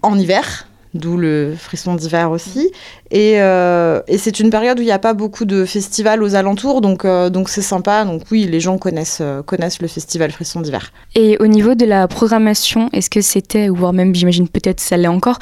[0.02, 2.70] en hiver, d'où le Frisson d'hiver aussi.
[3.10, 6.34] Et, euh, et c'est une période où il n'y a pas beaucoup de festivals aux
[6.34, 8.04] alentours, donc euh, donc c'est sympa.
[8.04, 10.92] Donc oui, les gens connaissent euh, connaissent le festival Frisson d'hiver.
[11.14, 14.96] Et au niveau de la programmation, est-ce que c'était, ou voire même j'imagine peut-être ça
[14.96, 15.38] l'est encore,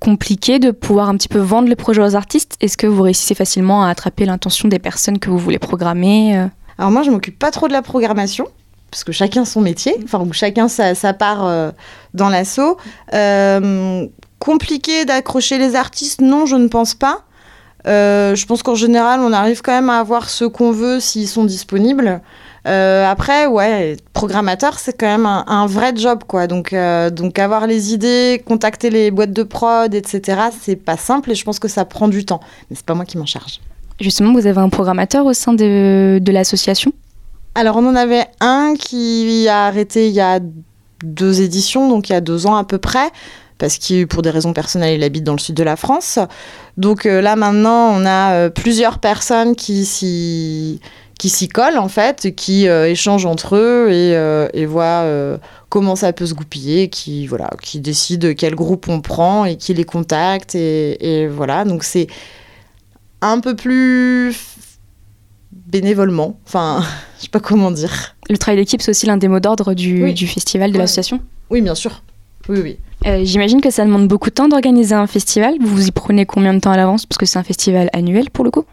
[0.00, 2.56] compliqué de pouvoir un petit peu vendre le projet aux artistes?
[2.60, 6.48] Est-ce que vous réussissez facilement à attraper l'intention des personnes que vous voulez programmer
[6.78, 8.46] Alors moi, je m'occupe pas trop de la programmation,
[8.94, 11.72] parce que chacun son métier, enfin, ou chacun sa, sa part euh,
[12.14, 12.78] dans l'assaut.
[13.12, 14.06] Euh,
[14.38, 17.24] compliqué d'accrocher les artistes, non, je ne pense pas.
[17.86, 21.28] Euh, je pense qu'en général, on arrive quand même à avoir ce qu'on veut s'ils
[21.28, 22.22] sont disponibles.
[22.66, 26.46] Euh, après, ouais, programmateur, c'est quand même un, un vrai job, quoi.
[26.46, 31.30] Donc, euh, donc avoir les idées, contacter les boîtes de prod, etc., c'est pas simple
[31.30, 32.40] et je pense que ça prend du temps.
[32.70, 33.60] Mais c'est pas moi qui m'en charge.
[34.00, 36.92] Justement, vous avez un programmateur au sein de, de l'association?
[37.54, 40.40] Alors, on en avait un qui a arrêté il y a
[41.04, 43.10] deux éditions, donc il y a deux ans à peu près,
[43.64, 46.18] parce que pour des raisons personnelles, il habite dans le sud de la France.
[46.76, 50.80] Donc euh, là, maintenant, on a euh, plusieurs personnes qui s'y
[51.18, 55.38] qui s'y collent en fait, qui euh, échangent entre eux et, euh, et voient euh,
[55.70, 59.72] comment ça peut se goupiller, qui voilà, qui décident quel groupe on prend et qui
[59.72, 61.64] les contacte et, et voilà.
[61.64, 62.08] Donc c'est
[63.22, 64.36] un peu plus
[65.52, 66.82] bénévolement, enfin,
[67.18, 68.14] je sais pas comment dire.
[68.28, 70.12] Le travail d'équipe, c'est aussi l'un des mots d'ordre du, Oui.
[70.12, 70.82] du festival, de Ouais.
[70.82, 71.20] l'association?
[71.48, 72.02] Oui, bien sûr.
[72.48, 72.78] Oui, oui.
[73.06, 75.54] Euh, J'imagine que ça demande beaucoup de temps d'organiser un festival.
[75.60, 77.04] Vous vous y prenez combien de temps à l'avance?
[77.04, 78.64] Parce que c'est un festival annuel pour le coup.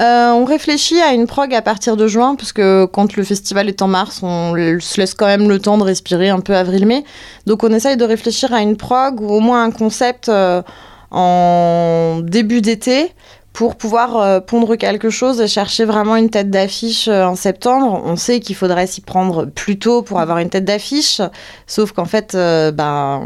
[0.00, 3.68] Euh, on réfléchit à une prog à partir de juin, parce que quand le festival
[3.68, 7.04] est en mars, on se laisse quand même le temps de respirer un peu avril-mai.
[7.46, 10.62] Donc on essaye de réfléchir à une prog ou au moins un concept euh,
[11.10, 13.12] en début d'été
[13.54, 18.02] pour pouvoir euh, pondre quelque chose et chercher vraiment une tête d'affiche euh, en septembre.
[18.04, 21.22] On sait qu'il faudrait s'y prendre plus tôt pour avoir une tête d'affiche,
[21.68, 23.22] sauf qu'en fait, euh, ben,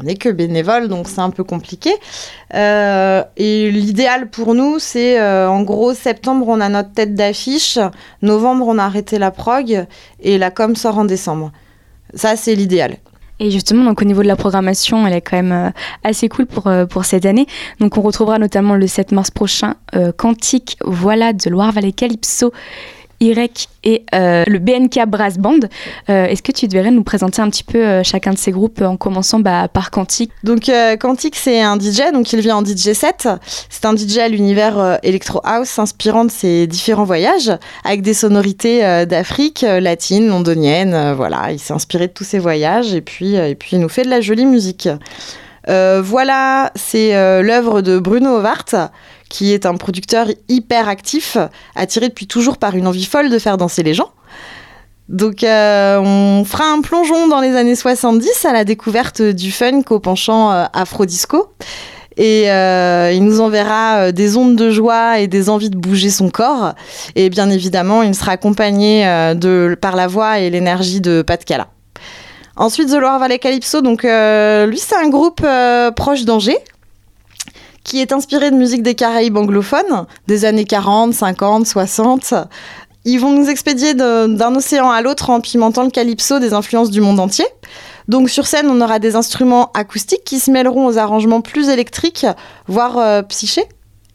[0.00, 1.90] on n'est que bénévole, donc c'est un peu compliqué.
[2.52, 7.78] Et l'idéal pour nous, c'est en gros septembre, on a notre tête d'affiche,
[8.22, 9.86] novembre, on a arrêté la prog
[10.20, 11.52] et la com sort en décembre.
[12.14, 12.96] Ça, c'est l'idéal.
[13.42, 15.70] Et justement, donc au niveau de la programmation, elle est quand même euh,
[16.04, 17.46] assez cool pour, euh, pour cette année.
[17.80, 22.52] Donc on retrouvera notamment le 7 mars prochain euh, Quantique, Voilà de Loire-Valley Calypso,
[23.20, 25.60] IREC et euh, le BNK Brass Band.
[26.08, 28.80] Euh, Est-ce que tu devrais nous présenter un petit peu euh, chacun de ces groupes
[28.80, 30.32] en commençant bah, par Quantique?
[30.42, 33.28] Donc Quantique, c'est un DJ, donc il vient en DJ set.
[33.68, 37.52] C'est un DJ à l'univers Electro House, s'inspirant de ses différents voyages,
[37.84, 41.12] avec des sonorités d'Afrique, latine, londonienne.
[41.12, 44.02] voilà, il s'est inspiré de tous ces voyages et puis, et puis il nous fait
[44.02, 44.88] de la jolie musique.
[45.66, 47.12] Voilà, c'est
[47.42, 48.90] l'œuvre de Bruno Ovart,
[49.30, 51.38] qui est un producteur hyper actif,
[51.74, 54.10] attiré depuis toujours par une envie folle de faire danser les gens.
[55.10, 59.82] Donc euh, on fera un plongeon dans les années 70 à la découverte du funk
[59.90, 61.48] au penchant euh, afro-disco.
[62.16, 66.10] Et euh, il nous enverra euh, des ondes de joie et des envies de bouger
[66.10, 66.74] son corps.
[67.16, 69.04] Et bien évidemment, il sera accompagné
[69.34, 71.68] de, par la voix et l'énergie de Pat Cala.
[72.56, 75.44] Ensuite, The Loire Valley Calypso, donc lui c'est un groupe
[75.96, 76.58] proche d'Angers
[77.84, 82.34] qui est inspiré de musique des Caraïbes anglophones des années 40, 50, 60.
[83.04, 87.00] Ils vont nous expédier d'un océan à l'autre en pimentant le calypso des influences du
[87.00, 87.46] monde entier.
[88.08, 92.26] Donc sur scène, on aura des instruments acoustiques qui se mêleront aux arrangements plus électriques,
[92.66, 93.64] voire euh, psychés.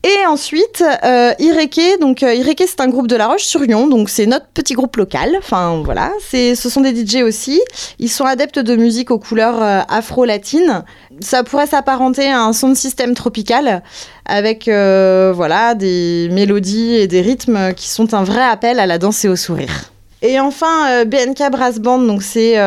[0.07, 4.27] Et ensuite, euh, Ireke, donc euh, Ireke c'est un groupe de La Roche-sur-Yon, donc c'est
[4.27, 5.31] notre petit groupe local.
[5.39, 7.59] Enfin voilà, ce sont des DJ aussi.
[7.97, 10.83] Ils sont adeptes de musique aux couleurs euh, afro-latines.
[11.21, 13.81] Ça pourrait s'apparenter à un son de système tropical
[14.27, 18.99] avec euh, voilà des mélodies et des rythmes qui sont un vrai appel à la
[18.99, 19.91] danse et au sourire.
[20.21, 22.57] Et enfin, euh, BNK Brass Band, donc c'est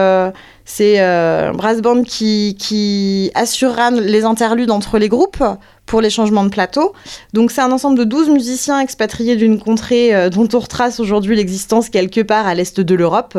[0.64, 5.42] c'est un brass band qui, qui assurera les interludes entre les groupes
[5.88, 6.92] pour les changements de plateau.
[7.32, 11.34] Donc c'est un ensemble de 12 musiciens expatriés d'une contrée euh, dont on retrace aujourd'hui
[11.34, 13.36] l'existence quelque part à l'est de l'Europe.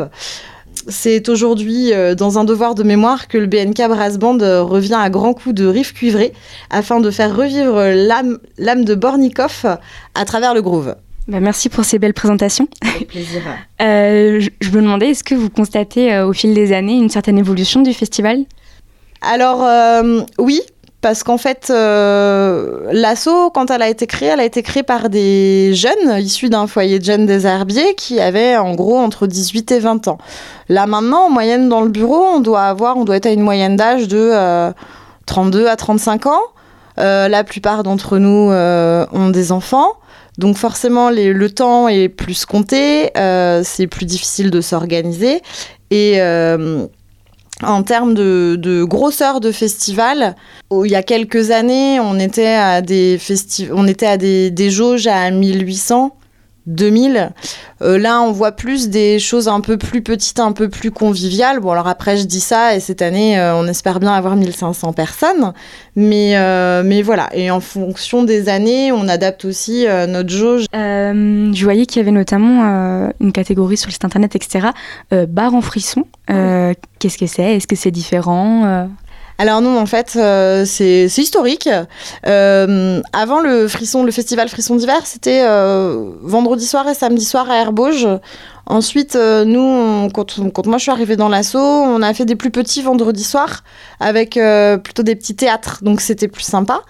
[0.88, 4.98] C'est aujourd'hui euh, dans un devoir de mémoire que le BNK Brass Band euh, revient
[4.98, 6.32] à grands coups de riff cuivré
[6.68, 7.80] afin de faire revivre
[8.58, 9.78] l'âme de Bornikov
[10.14, 10.94] à travers le groove.
[11.30, 12.68] Bah, Merci pour ces belles présentations.
[12.82, 13.42] Avec plaisir.
[13.80, 17.08] Euh, je, je me demandais, est-ce que vous constatez euh, au fil des années une
[17.08, 18.44] certaine évolution du festival?
[19.22, 20.60] Alors euh, oui,
[21.00, 25.08] parce qu'en fait, euh, l'asso, quand elle a été créée, elle a été créée par
[25.08, 29.72] des jeunes issus d'un foyer de jeunes des herbiers qui avaient en gros entre 18
[29.72, 30.18] et 20 ans.
[30.68, 33.42] Là maintenant, en moyenne dans le bureau, on doit avoir, on doit être à une
[33.42, 34.72] moyenne d'âge de euh,
[35.26, 36.40] 32 à 35 ans.
[36.98, 39.94] Euh, la plupart d'entre nous euh, ont des enfants.
[40.38, 45.42] Donc forcément, le temps est plus compté, euh, c'est plus difficile de s'organiser.
[45.90, 46.86] Et euh,
[47.62, 50.34] en termes de, grosseur de festival,
[50.70, 53.18] il y a quelques années, on était à des,
[53.72, 56.16] on était à des, des jauges à 1800.
[56.66, 57.32] 2000.
[57.82, 61.60] Euh, là, on voit plus des choses un peu plus petites, un peu plus conviviales.
[61.60, 64.92] Bon, alors après, je dis ça, et cette année, euh, on espère bien avoir 1500
[64.92, 65.52] personnes.
[65.96, 67.28] Mais, euh, mais voilà.
[67.32, 70.66] Et en fonction des années, on adapte aussi notre jauge.
[70.72, 74.68] Je voyais qu'il y avait notamment une catégorie sur le site internet, etc.
[75.28, 76.04] bar en frisson.
[76.28, 77.56] Qu'est-ce que c'est?
[77.56, 78.88] Est-ce que c'est différent?
[79.40, 81.66] Alors non, en fait, euh, c'est historique.
[82.26, 87.48] Euh, avant le frisson, le festival Frisson d'hiver, c'était euh, vendredi soir et samedi soir
[87.48, 88.06] à Herbauge.
[88.66, 92.82] Ensuite, nous, quand, moi je suis arrivée dans l'assaut, on a fait des plus petits
[92.82, 93.64] vendredi soir
[93.98, 94.38] avec
[94.84, 96.82] plutôt des petits théâtres, donc c'était plus sympa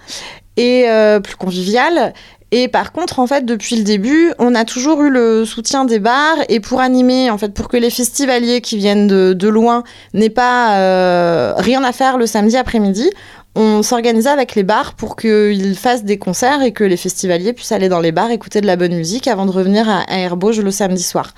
[0.57, 0.85] et
[1.23, 2.13] plus convivial.
[2.53, 5.99] Et par contre, en fait, depuis le début, on a toujours eu le soutien des
[5.99, 9.83] bars et pour animer, en fait, pour que les festivaliers qui viennent de, loin
[10.13, 13.09] n'aient pas euh, rien à faire le samedi après-midi,
[13.55, 17.71] on s'organisait avec les bars pour qu'ils fassent des concerts et que les festivaliers puissent
[17.71, 20.59] aller dans les bars écouter de la bonne musique avant de revenir à, à Herbauge
[20.59, 21.33] le samedi soir.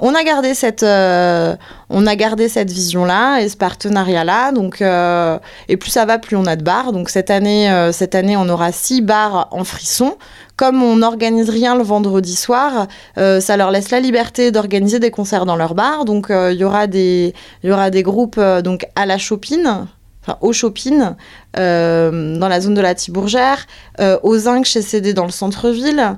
[0.00, 1.54] On a gardé cette, euh,
[1.88, 4.50] on a gardé cette vision-là et ce partenariat-là.
[4.50, 5.38] Donc, euh,
[5.68, 6.92] et plus ça va, plus on a de bars.
[6.92, 10.16] Donc cette année, euh, cette année, on aura six bars en frisson.
[10.56, 12.86] Comme on n'organise rien le vendredi soir,
[13.16, 16.04] ça leur laisse la liberté d'organiser des concerts dans leur bar.
[16.04, 17.34] Donc il y aura des,
[17.64, 19.88] y aura des groupes donc à la Chopine,
[20.22, 21.16] enfin au Chopin,
[21.54, 23.66] dans la zone de la Thibourgère,
[23.98, 26.16] euh, aux Zinc chez CD dans le centre-ville,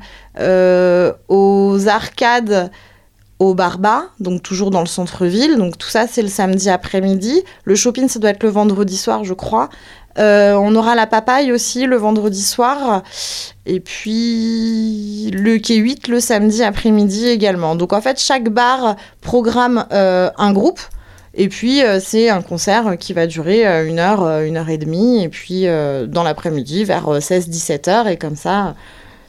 [1.28, 2.70] aux Arcades
[3.38, 5.56] au Barba, donc toujours dans le centre-ville.
[5.56, 7.42] Donc tout ça, c'est le samedi après-midi.
[7.64, 9.68] Le shopping, ça doit être le vendredi soir, je crois.
[10.18, 13.02] Euh, on aura la papaye aussi le vendredi soir.
[13.66, 17.76] Et puis le quai 8 le samedi après-midi également.
[17.76, 20.80] Donc en fait, chaque bar programme euh, un groupe.
[21.34, 25.22] Et puis euh, c'est un concert qui va durer une heure, une heure et demie.
[25.22, 28.08] Et puis dans l'après-midi, vers 16-17 heures.
[28.08, 28.74] Et comme ça,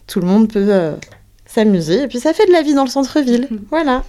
[0.05, 0.93] tout le monde peut
[1.47, 2.03] s'amuser.
[2.03, 3.47] Et puis ça fait de la vie dans le centre-ville.
[3.71, 4.03] Voilà.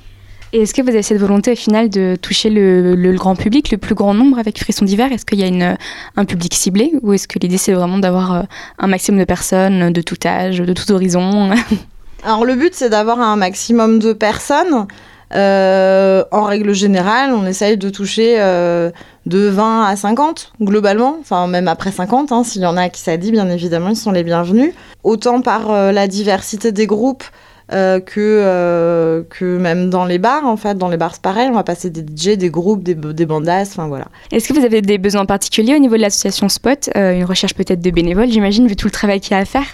[0.53, 3.71] Et est-ce que vous avez cette volonté au final de toucher le, le grand public,
[3.71, 5.13] le plus grand nombre avec Frisson d'hiver?
[5.13, 5.77] Est-ce qu'il y a une,
[6.17, 8.43] un public ciblé ou est-ce que l'idée c'est vraiment d'avoir euh,
[8.79, 11.51] un maximum de personnes de tout âge, de tout horizon
[12.25, 14.87] Alors le but c'est d'avoir un maximum de personnes.
[15.35, 18.91] Euh, en règle générale, on essaye de toucher euh,
[19.27, 23.01] de 20 à 50 globalement, enfin même après 50, hein, s'il y en a qui
[23.01, 24.73] ça dit, bien évidemment, ils sont les bienvenus.
[25.05, 27.25] Autant par euh, la diversité des groupes
[27.71, 31.65] que, que même dans les bars, en fait, dans les bars c'est pareil, on va
[31.65, 34.07] passer des DJ, des groupes, des, des bandas, enfin voilà.
[34.33, 37.83] Est-ce que vous avez des besoins particuliers au niveau de l'association Spot Une recherche peut-être
[37.83, 39.67] de bénévoles, j'imagine, vu tout le travail qu'il y a à faire?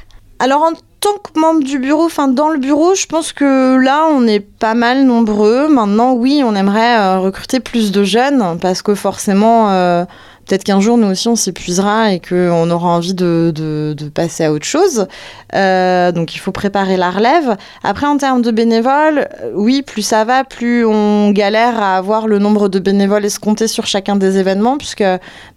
[0.45, 4.09] Alors en tant que membre du bureau, enfin dans le bureau, je pense que là
[4.11, 5.69] on est pas mal nombreux.
[5.69, 10.05] Maintenant, oui, on aimerait euh, recruter plus de jeunes parce que forcément, euh,
[10.47, 14.53] peut-être qu'un jour nous aussi on s'épuisera et qu'on aura envie de, de, passer à
[14.53, 15.07] autre chose.
[15.55, 17.57] Euh, donc il faut préparer la relève.
[17.83, 22.27] Après, en termes de bénévoles, euh, oui, plus ça va, plus on galère à avoir
[22.27, 25.05] le nombre de bénévoles escomptés sur chacun des événements, puisque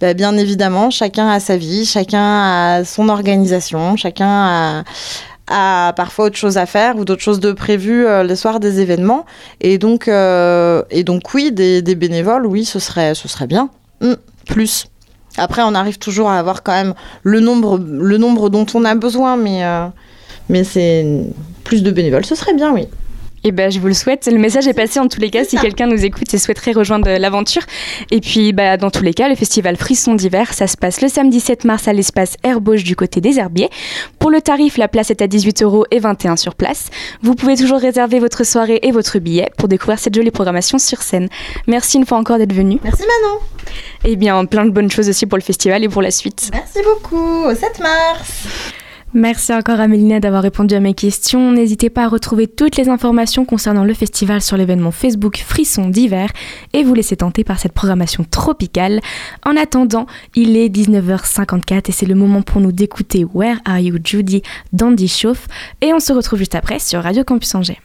[0.02, 4.84] bah, bien évidemment, chacun a sa vie, chacun a son organisation, chacun
[5.48, 8.82] a parfois autre chose à faire ou d'autres choses de prévues euh, le soir des
[8.82, 9.26] événements.
[9.62, 13.70] Et donc, euh, et donc oui, des, bénévoles, oui, ce serait, ce serait bien.
[14.02, 14.14] Mm,
[14.48, 14.88] plus.
[15.38, 16.93] Après, on arrive toujours à avoir quand même
[17.24, 19.88] le nombre, le nombre dont on a besoin, mais, euh,
[20.50, 21.06] mais c'est
[21.64, 22.88] plus de bénévoles, ce serait bien, oui.
[23.44, 24.28] Eh ben, je vous le souhaite.
[24.32, 27.10] Le message est passé en tous les cas si quelqu'un nous écoute et souhaiterait rejoindre
[27.10, 27.62] l'aventure.
[28.12, 31.08] Et puis, bah, dans tous les cas, le festival Frisson d'hiver, ça se passe le
[31.08, 33.70] samedi 7 mars à l'espace Herbauche du côté des Herbiers.
[34.20, 36.90] Pour le tarif, la place est à 18 euros et 21 sur place.
[37.22, 41.02] Vous pouvez toujours réserver votre soirée et votre billet pour découvrir cette jolie programmation sur
[41.02, 41.30] scène.
[41.68, 42.80] Merci une fois encore d'être venu.
[42.84, 43.40] Merci Manon.
[44.04, 46.50] Et bien, plein de bonnes choses aussi pour le festival et pour la suite.
[46.54, 47.46] Merci beaucoup.
[47.46, 48.48] Au 7 mars.
[49.14, 51.51] Merci encore à Mélina d'avoir répondu à mes questions.
[51.53, 56.30] N'hésitez pas à retrouver toutes les informations concernant le festival sur l'événement Facebook Frisson d'hiver
[56.74, 58.99] et vous laisser tenter par cette programmation tropicale.
[59.45, 63.97] En attendant, il est 19h54 et c'est le moment pour nous d'écouter Where Are You
[64.03, 64.41] Judy
[64.74, 65.47] d'Andy Chauffe
[65.80, 67.80] et on se retrouve juste après sur Radio Campus Angers.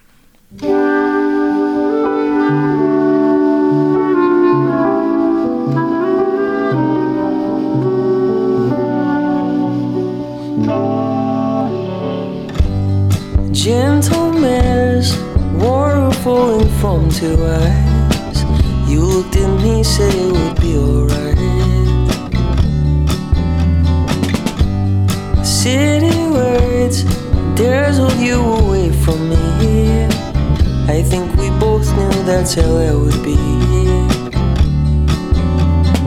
[13.62, 15.16] Gentle mares,
[15.54, 18.42] water falling from two eyes.
[18.90, 21.38] You looked at me, said it would be alright.
[25.46, 27.04] City words,
[27.54, 30.06] dares hold you away from me.
[30.88, 33.36] I think we both knew that's how it would be.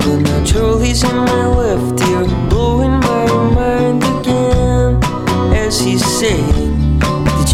[0.04, 5.02] But now Charlie's in my left ear, blowing my mind again
[5.56, 6.65] as he's saying.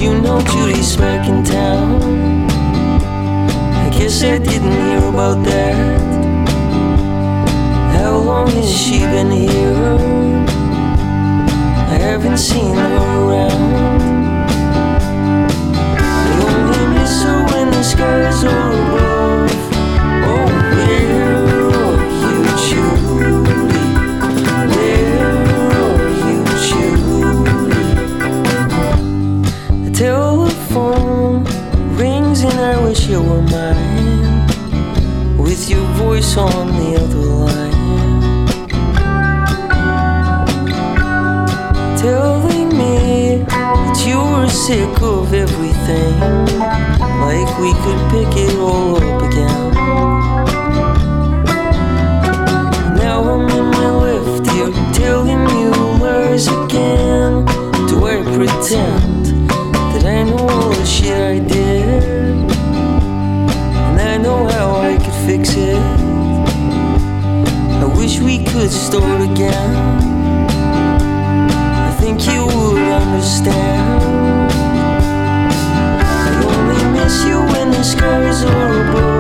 [0.02, 2.02] You know Judy's back in town?
[3.86, 6.02] I guess I didn't hear about that.
[7.94, 10.00] How long has she been here?
[11.94, 14.42] I haven't seen her around.
[16.00, 18.91] I only miss her when the skies are
[33.12, 34.48] you were mine
[35.38, 38.48] With your voice on the other line.
[41.98, 46.20] Telling me that you were sick of everything
[47.28, 49.74] Like we could pick it all up again.
[52.96, 57.46] Now I'm in my left ear telling you lies again.
[57.90, 59.26] Do I pretend
[59.92, 61.41] that I know all the shit I
[65.44, 65.76] It
[67.82, 69.76] I wish we could start again.
[71.88, 74.04] I think you would understand.
[76.00, 79.11] I only miss you when the skies are above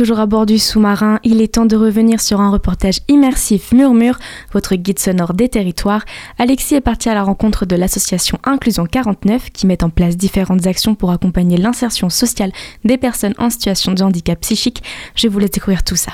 [0.00, 1.20] toujours à bord du sous-marin.
[1.24, 4.18] Il est temps de revenir sur un reportage immersif Murmure,
[4.50, 6.06] votre guide sonore des territoires.
[6.38, 10.66] Alexis est parti à la rencontre de l'association Inclusion 49 qui met en place différentes
[10.66, 12.50] actions pour accompagner l'insertion sociale
[12.82, 14.82] des personnes en situation de handicap psychique.
[15.16, 16.12] Je vous laisse découvrir tout ça.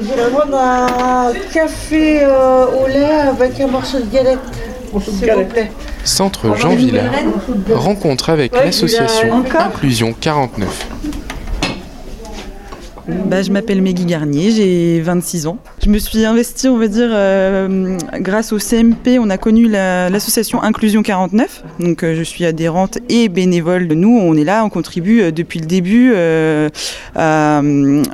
[0.00, 4.38] Vous allez prendre un café euh, au lait avec un morceau de galette.
[5.00, 5.72] s'il vous plaît.
[6.04, 7.12] Centre Jean Villard,
[7.72, 11.23] rencontre avec l'association Inclusion 49.
[13.06, 15.58] Bah, je m'appelle Meggy Garnier, j'ai 26 ans.
[15.84, 20.08] Je me suis investie, on va dire, euh, grâce au CMP, on a connu la-
[20.08, 21.64] l'association Inclusion 49.
[21.80, 23.88] Donc euh, je suis adhérente et bénévole.
[23.88, 26.70] Nous, on est là, on contribue euh, depuis le début euh,
[27.14, 27.62] à, à,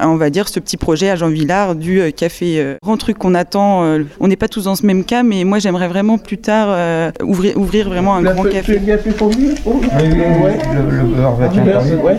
[0.09, 2.57] on va dire, ce petit projet à Jean Villard du euh, café.
[2.59, 5.45] euh, grand truc qu'on attend, euh, on n'est pas tous dans ce même cas, mais
[5.45, 8.79] moi j'aimerais vraiment plus tard euh, ouvrir, ouvrir vraiment un grand café.
[8.81, 12.17] bien fait fondu Le, le beurre va Du beurre, ouais.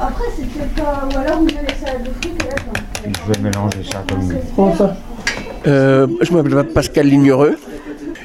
[0.00, 1.08] Après, c'était pas.
[1.12, 2.34] Ou alors vous avez salade de fruits
[3.04, 4.96] Je vais mélanger ça comme Comment ça
[5.66, 7.56] Euh, je m'appelle Pascal Lignereux,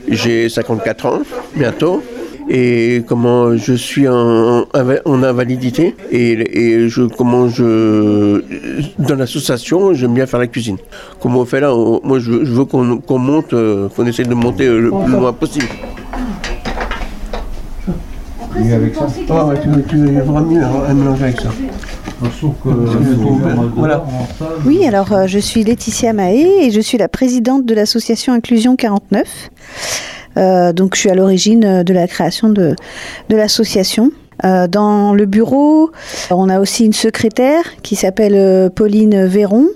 [0.07, 1.19] j'ai 54 ans
[1.55, 2.01] bientôt.
[2.49, 4.65] Et comment je suis en,
[5.05, 8.43] en invalidité et, et je comment je
[8.99, 10.75] dans l'association j'aime bien faire la cuisine.
[11.21, 14.23] Comment on fait là on- Moi je, je veux qu'on qu'on monte, euh, qu'on essaie
[14.25, 15.67] de monter euh, le plus loin possible.
[18.59, 19.07] Mieux avec ça.
[19.29, 21.49] Ah ouais, tu, tu vraiment mieux à mélanger avec ça.
[23.75, 24.05] Voilà.
[24.65, 28.75] Oui, alors euh, je suis Laetitia Mahé et je suis la présidente de l'association Inclusion
[28.75, 29.23] 49.
[30.35, 32.75] Euh, donc je suis à l'origine euh, de la création de,
[33.29, 34.11] de l'association.
[34.43, 35.91] Euh, dans le bureau,
[36.31, 39.67] on a aussi une secrétaire qui s'appelle euh, Pauline Véron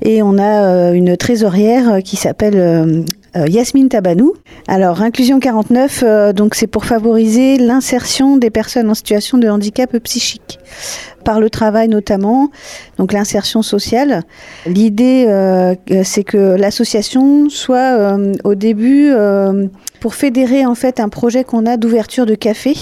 [0.00, 3.04] et on a euh, une trésorière euh, qui s'appelle
[3.36, 4.34] euh, euh, Yasmine Tabanou.
[4.68, 9.96] Alors Inclusion 49, euh, donc c'est pour favoriser l'insertion des personnes en situation de handicap
[9.98, 10.58] psychique
[11.24, 12.50] par le travail notamment,
[12.98, 14.22] donc l'insertion sociale.
[14.66, 19.66] L'idée, euh, c'est que l'association soit euh, au début euh,
[20.00, 22.74] pour fédérer en fait un projet qu'on a d'ouverture de café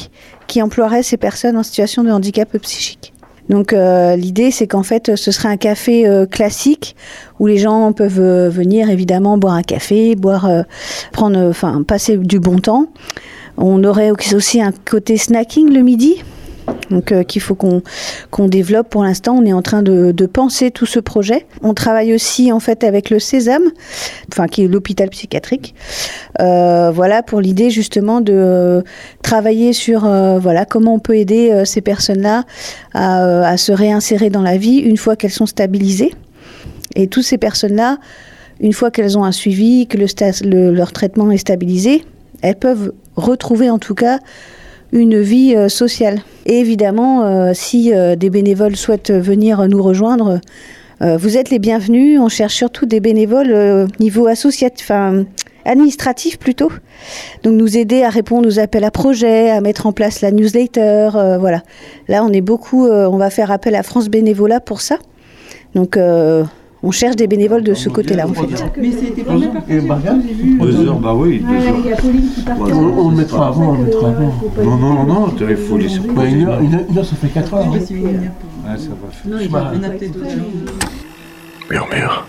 [0.47, 3.13] qui emploierait ces personnes en situation de handicap psychique.
[3.49, 6.97] Donc euh, l'idée c'est qu'en fait ce serait un café euh, classique
[7.39, 10.63] où les gens peuvent euh, venir évidemment boire un café, boire, euh,
[11.13, 12.87] prendre, enfin passer du bon temps.
[13.57, 16.23] On aurait aussi un côté snacking le midi,
[16.91, 17.83] donc euh, qu'il faut qu'on
[18.31, 19.37] qu'on développe pour l'instant.
[19.37, 21.47] On est en train de, penser tout ce projet.
[21.63, 23.71] On travaille aussi en fait avec le Sésame,
[24.31, 25.75] enfin qui est l'hôpital psychiatrique.
[26.41, 28.85] Euh, voilà pour l'idée justement de
[29.23, 32.45] travailler sur euh, voilà comment on peut aider euh, ces personnes-là
[32.93, 36.13] à, se réinsérer dans la vie une fois qu'elles sont stabilisées.
[36.95, 37.99] Et toutes ces personnes-là,
[38.61, 39.99] une fois qu'elles ont un suivi, que
[40.45, 42.05] leur traitement est stabilisé,
[42.43, 44.19] elles peuvent retrouver en tout cas
[44.93, 46.21] une vie euh, sociale.
[46.47, 50.41] Et évidemment, euh, si euh, des bénévoles souhaitent venir nous rejoindre,
[51.01, 52.19] vous êtes les bienvenus.
[52.19, 55.27] On cherche surtout des bénévoles niveau associatif, enfin
[55.65, 56.73] administratif plutôt.
[57.45, 61.11] Donc nous aider à répondre aux appels à projets, à mettre en place la newsletter,
[61.39, 61.63] voilà.
[62.09, 64.99] Là, on est beaucoup, on va faire appel à France Bénévolat pour ça.
[65.75, 66.45] Donc euh,
[66.83, 68.47] on cherche des bénévoles de ce côté-là en fait.
[68.81, 69.63] Mais c'était pas même
[70.61, 71.75] Deux heures, bah oui, deux heures.
[71.85, 72.57] Il y a Pauline qui part.
[72.61, 72.65] On,
[73.07, 74.35] on le mettra avant, on le mettra avant.
[74.63, 77.17] Non, non, non, non, il faut laisser Bah, une, heure, une heure- une heure, ça
[77.17, 77.67] fait 4 heures.
[77.67, 77.71] hein.
[77.71, 77.79] Ouais,
[78.77, 79.27] ça va faire.
[79.27, 80.27] Non, il y en a peut-être d'autres.
[81.71, 82.27] Murmure,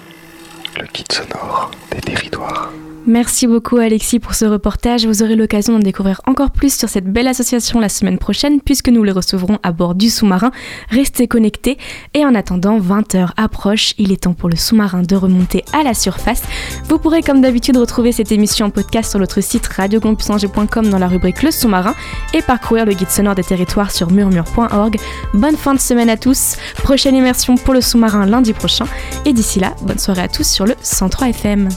[0.80, 2.72] le guide sonore des territoires.
[3.08, 5.06] Merci beaucoup Alexis pour ce reportage.
[5.06, 8.90] Vous aurez l'occasion d'en découvrir encore plus sur cette belle association la semaine prochaine puisque
[8.90, 10.52] nous les recevrons à bord du sous-marin.
[10.90, 11.78] Restez connectés
[12.14, 15.94] et en attendant 20h approche, il est temps pour le sous-marin de remonter à la
[15.94, 16.44] surface.
[16.88, 21.08] Vous pourrez comme d'habitude retrouver cette émission en podcast sur notre site radiocampusangers.com dans la
[21.08, 21.96] rubrique Le sous-marin
[22.34, 24.98] et parcourir le guide sonore des territoires sur murmure.org.
[25.34, 26.58] Bonne fin de semaine à tous.
[26.84, 28.86] Prochaine immersion pour le sous-marin lundi prochain
[29.26, 31.70] et d'ici là, bonne soirée à tous sur le 103 FM.